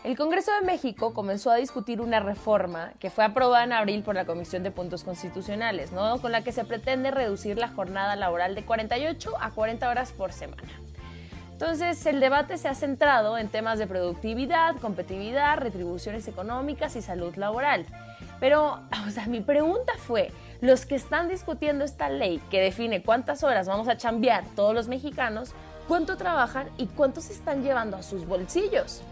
[0.03, 4.15] El Congreso de México comenzó a discutir una reforma que fue aprobada en abril por
[4.15, 6.23] la Comisión de Puntos Constitucionales, ¿no?
[6.23, 10.33] con la que se pretende reducir la jornada laboral de 48 a 40 horas por
[10.33, 10.73] semana.
[11.53, 17.37] Entonces, el debate se ha centrado en temas de productividad, competitividad, retribuciones económicas y salud
[17.37, 17.85] laboral.
[18.41, 20.33] Pero, o sea, mi pregunta fue,
[20.63, 24.89] los que están discutiendo esta ley que define cuántas horas vamos a chambear todos los
[24.89, 25.53] mexicanos,
[25.87, 29.03] cuánto trabajan y cuánto se están llevando a sus bolsillos.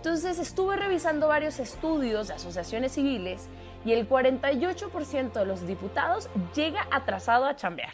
[0.00, 3.50] Entonces estuve revisando varios estudios de asociaciones civiles
[3.84, 7.92] y el 48% de los diputados llega atrasado a chambear.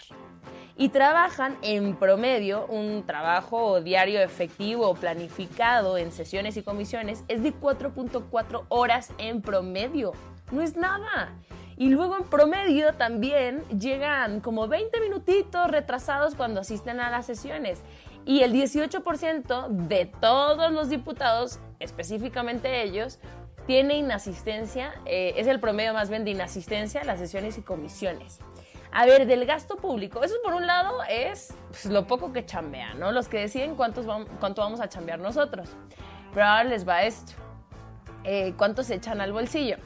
[0.77, 7.43] Y trabajan en promedio un trabajo diario efectivo o planificado en sesiones y comisiones es
[7.43, 10.13] de 4.4 horas en promedio.
[10.53, 11.33] No es nada.
[11.77, 17.83] Y luego en promedio también llegan como 20 minutitos retrasados cuando asisten a las sesiones.
[18.27, 23.20] Y el 18% de todos los diputados, específicamente ellos,
[23.68, 28.41] tiene inasistencia, eh, es el promedio más bien de inasistencia a las sesiones y comisiones.
[28.91, 32.99] A ver, del gasto público, eso por un lado es pues, lo poco que chambean,
[32.99, 33.12] ¿no?
[33.12, 34.07] Los que deciden cuántos
[34.41, 35.68] cuánto vamos a chambear nosotros.
[36.35, 37.33] Pero ahora les va esto.
[38.24, 39.77] Eh, ¿Cuántos se echan al bolsillo?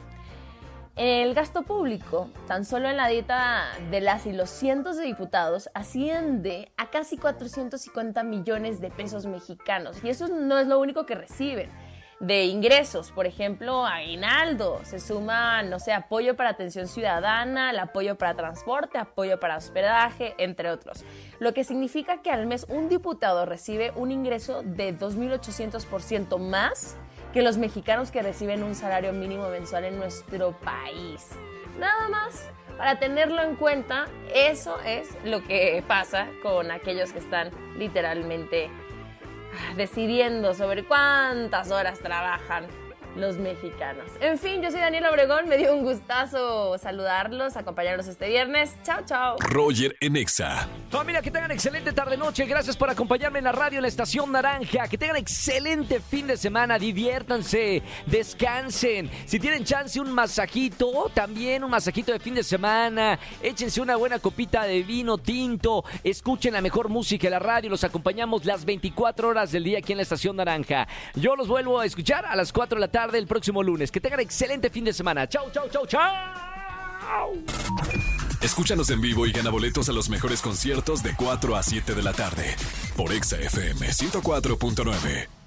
[1.03, 5.67] El gasto público, tan solo en la dieta de las y los cientos de diputados,
[5.73, 9.97] asciende a casi 450 millones de pesos mexicanos.
[10.03, 11.71] Y eso no es lo único que reciben.
[12.19, 18.15] De ingresos, por ejemplo, aguinaldo, se suma, no sé, apoyo para atención ciudadana, el apoyo
[18.15, 21.03] para transporte, apoyo para hospedaje, entre otros.
[21.39, 26.95] Lo que significa que al mes un diputado recibe un ingreso de 2.800% más
[27.33, 31.29] que los mexicanos que reciben un salario mínimo mensual en nuestro país.
[31.79, 37.51] Nada más, para tenerlo en cuenta, eso es lo que pasa con aquellos que están
[37.77, 38.69] literalmente
[39.75, 42.67] decidiendo sobre cuántas horas trabajan
[43.15, 44.05] los mexicanos.
[44.19, 48.75] En fin, yo soy Daniela Obregón, me dio un gustazo saludarlos, acompañarlos este viernes.
[48.83, 49.35] Chao, chao.
[49.39, 50.67] Roger Enexa.
[50.89, 52.45] Familia, que tengan excelente tarde-noche.
[52.45, 54.87] Gracias por acompañarme en la radio en la Estación Naranja.
[54.87, 56.77] Que tengan excelente fin de semana.
[56.77, 59.09] Diviértanse, descansen.
[59.25, 63.19] Si tienen chance, un masajito, también un masajito de fin de semana.
[63.41, 65.83] Échense una buena copita de vino tinto.
[66.03, 67.69] Escuchen la mejor música en la radio.
[67.69, 70.87] Los acompañamos las 24 horas del día aquí en la Estación Naranja.
[71.15, 73.91] Yo los vuelvo a escuchar a las 4 de la tarde el próximo lunes.
[73.91, 75.27] Que tengan excelente fin de semana.
[75.27, 76.01] Chau, chau, chau, chau.
[78.41, 82.03] Escúchanos en vivo y gana boletos a los mejores conciertos de 4 a 7 de
[82.03, 82.55] la tarde
[82.95, 85.40] por Exa FM 104.9.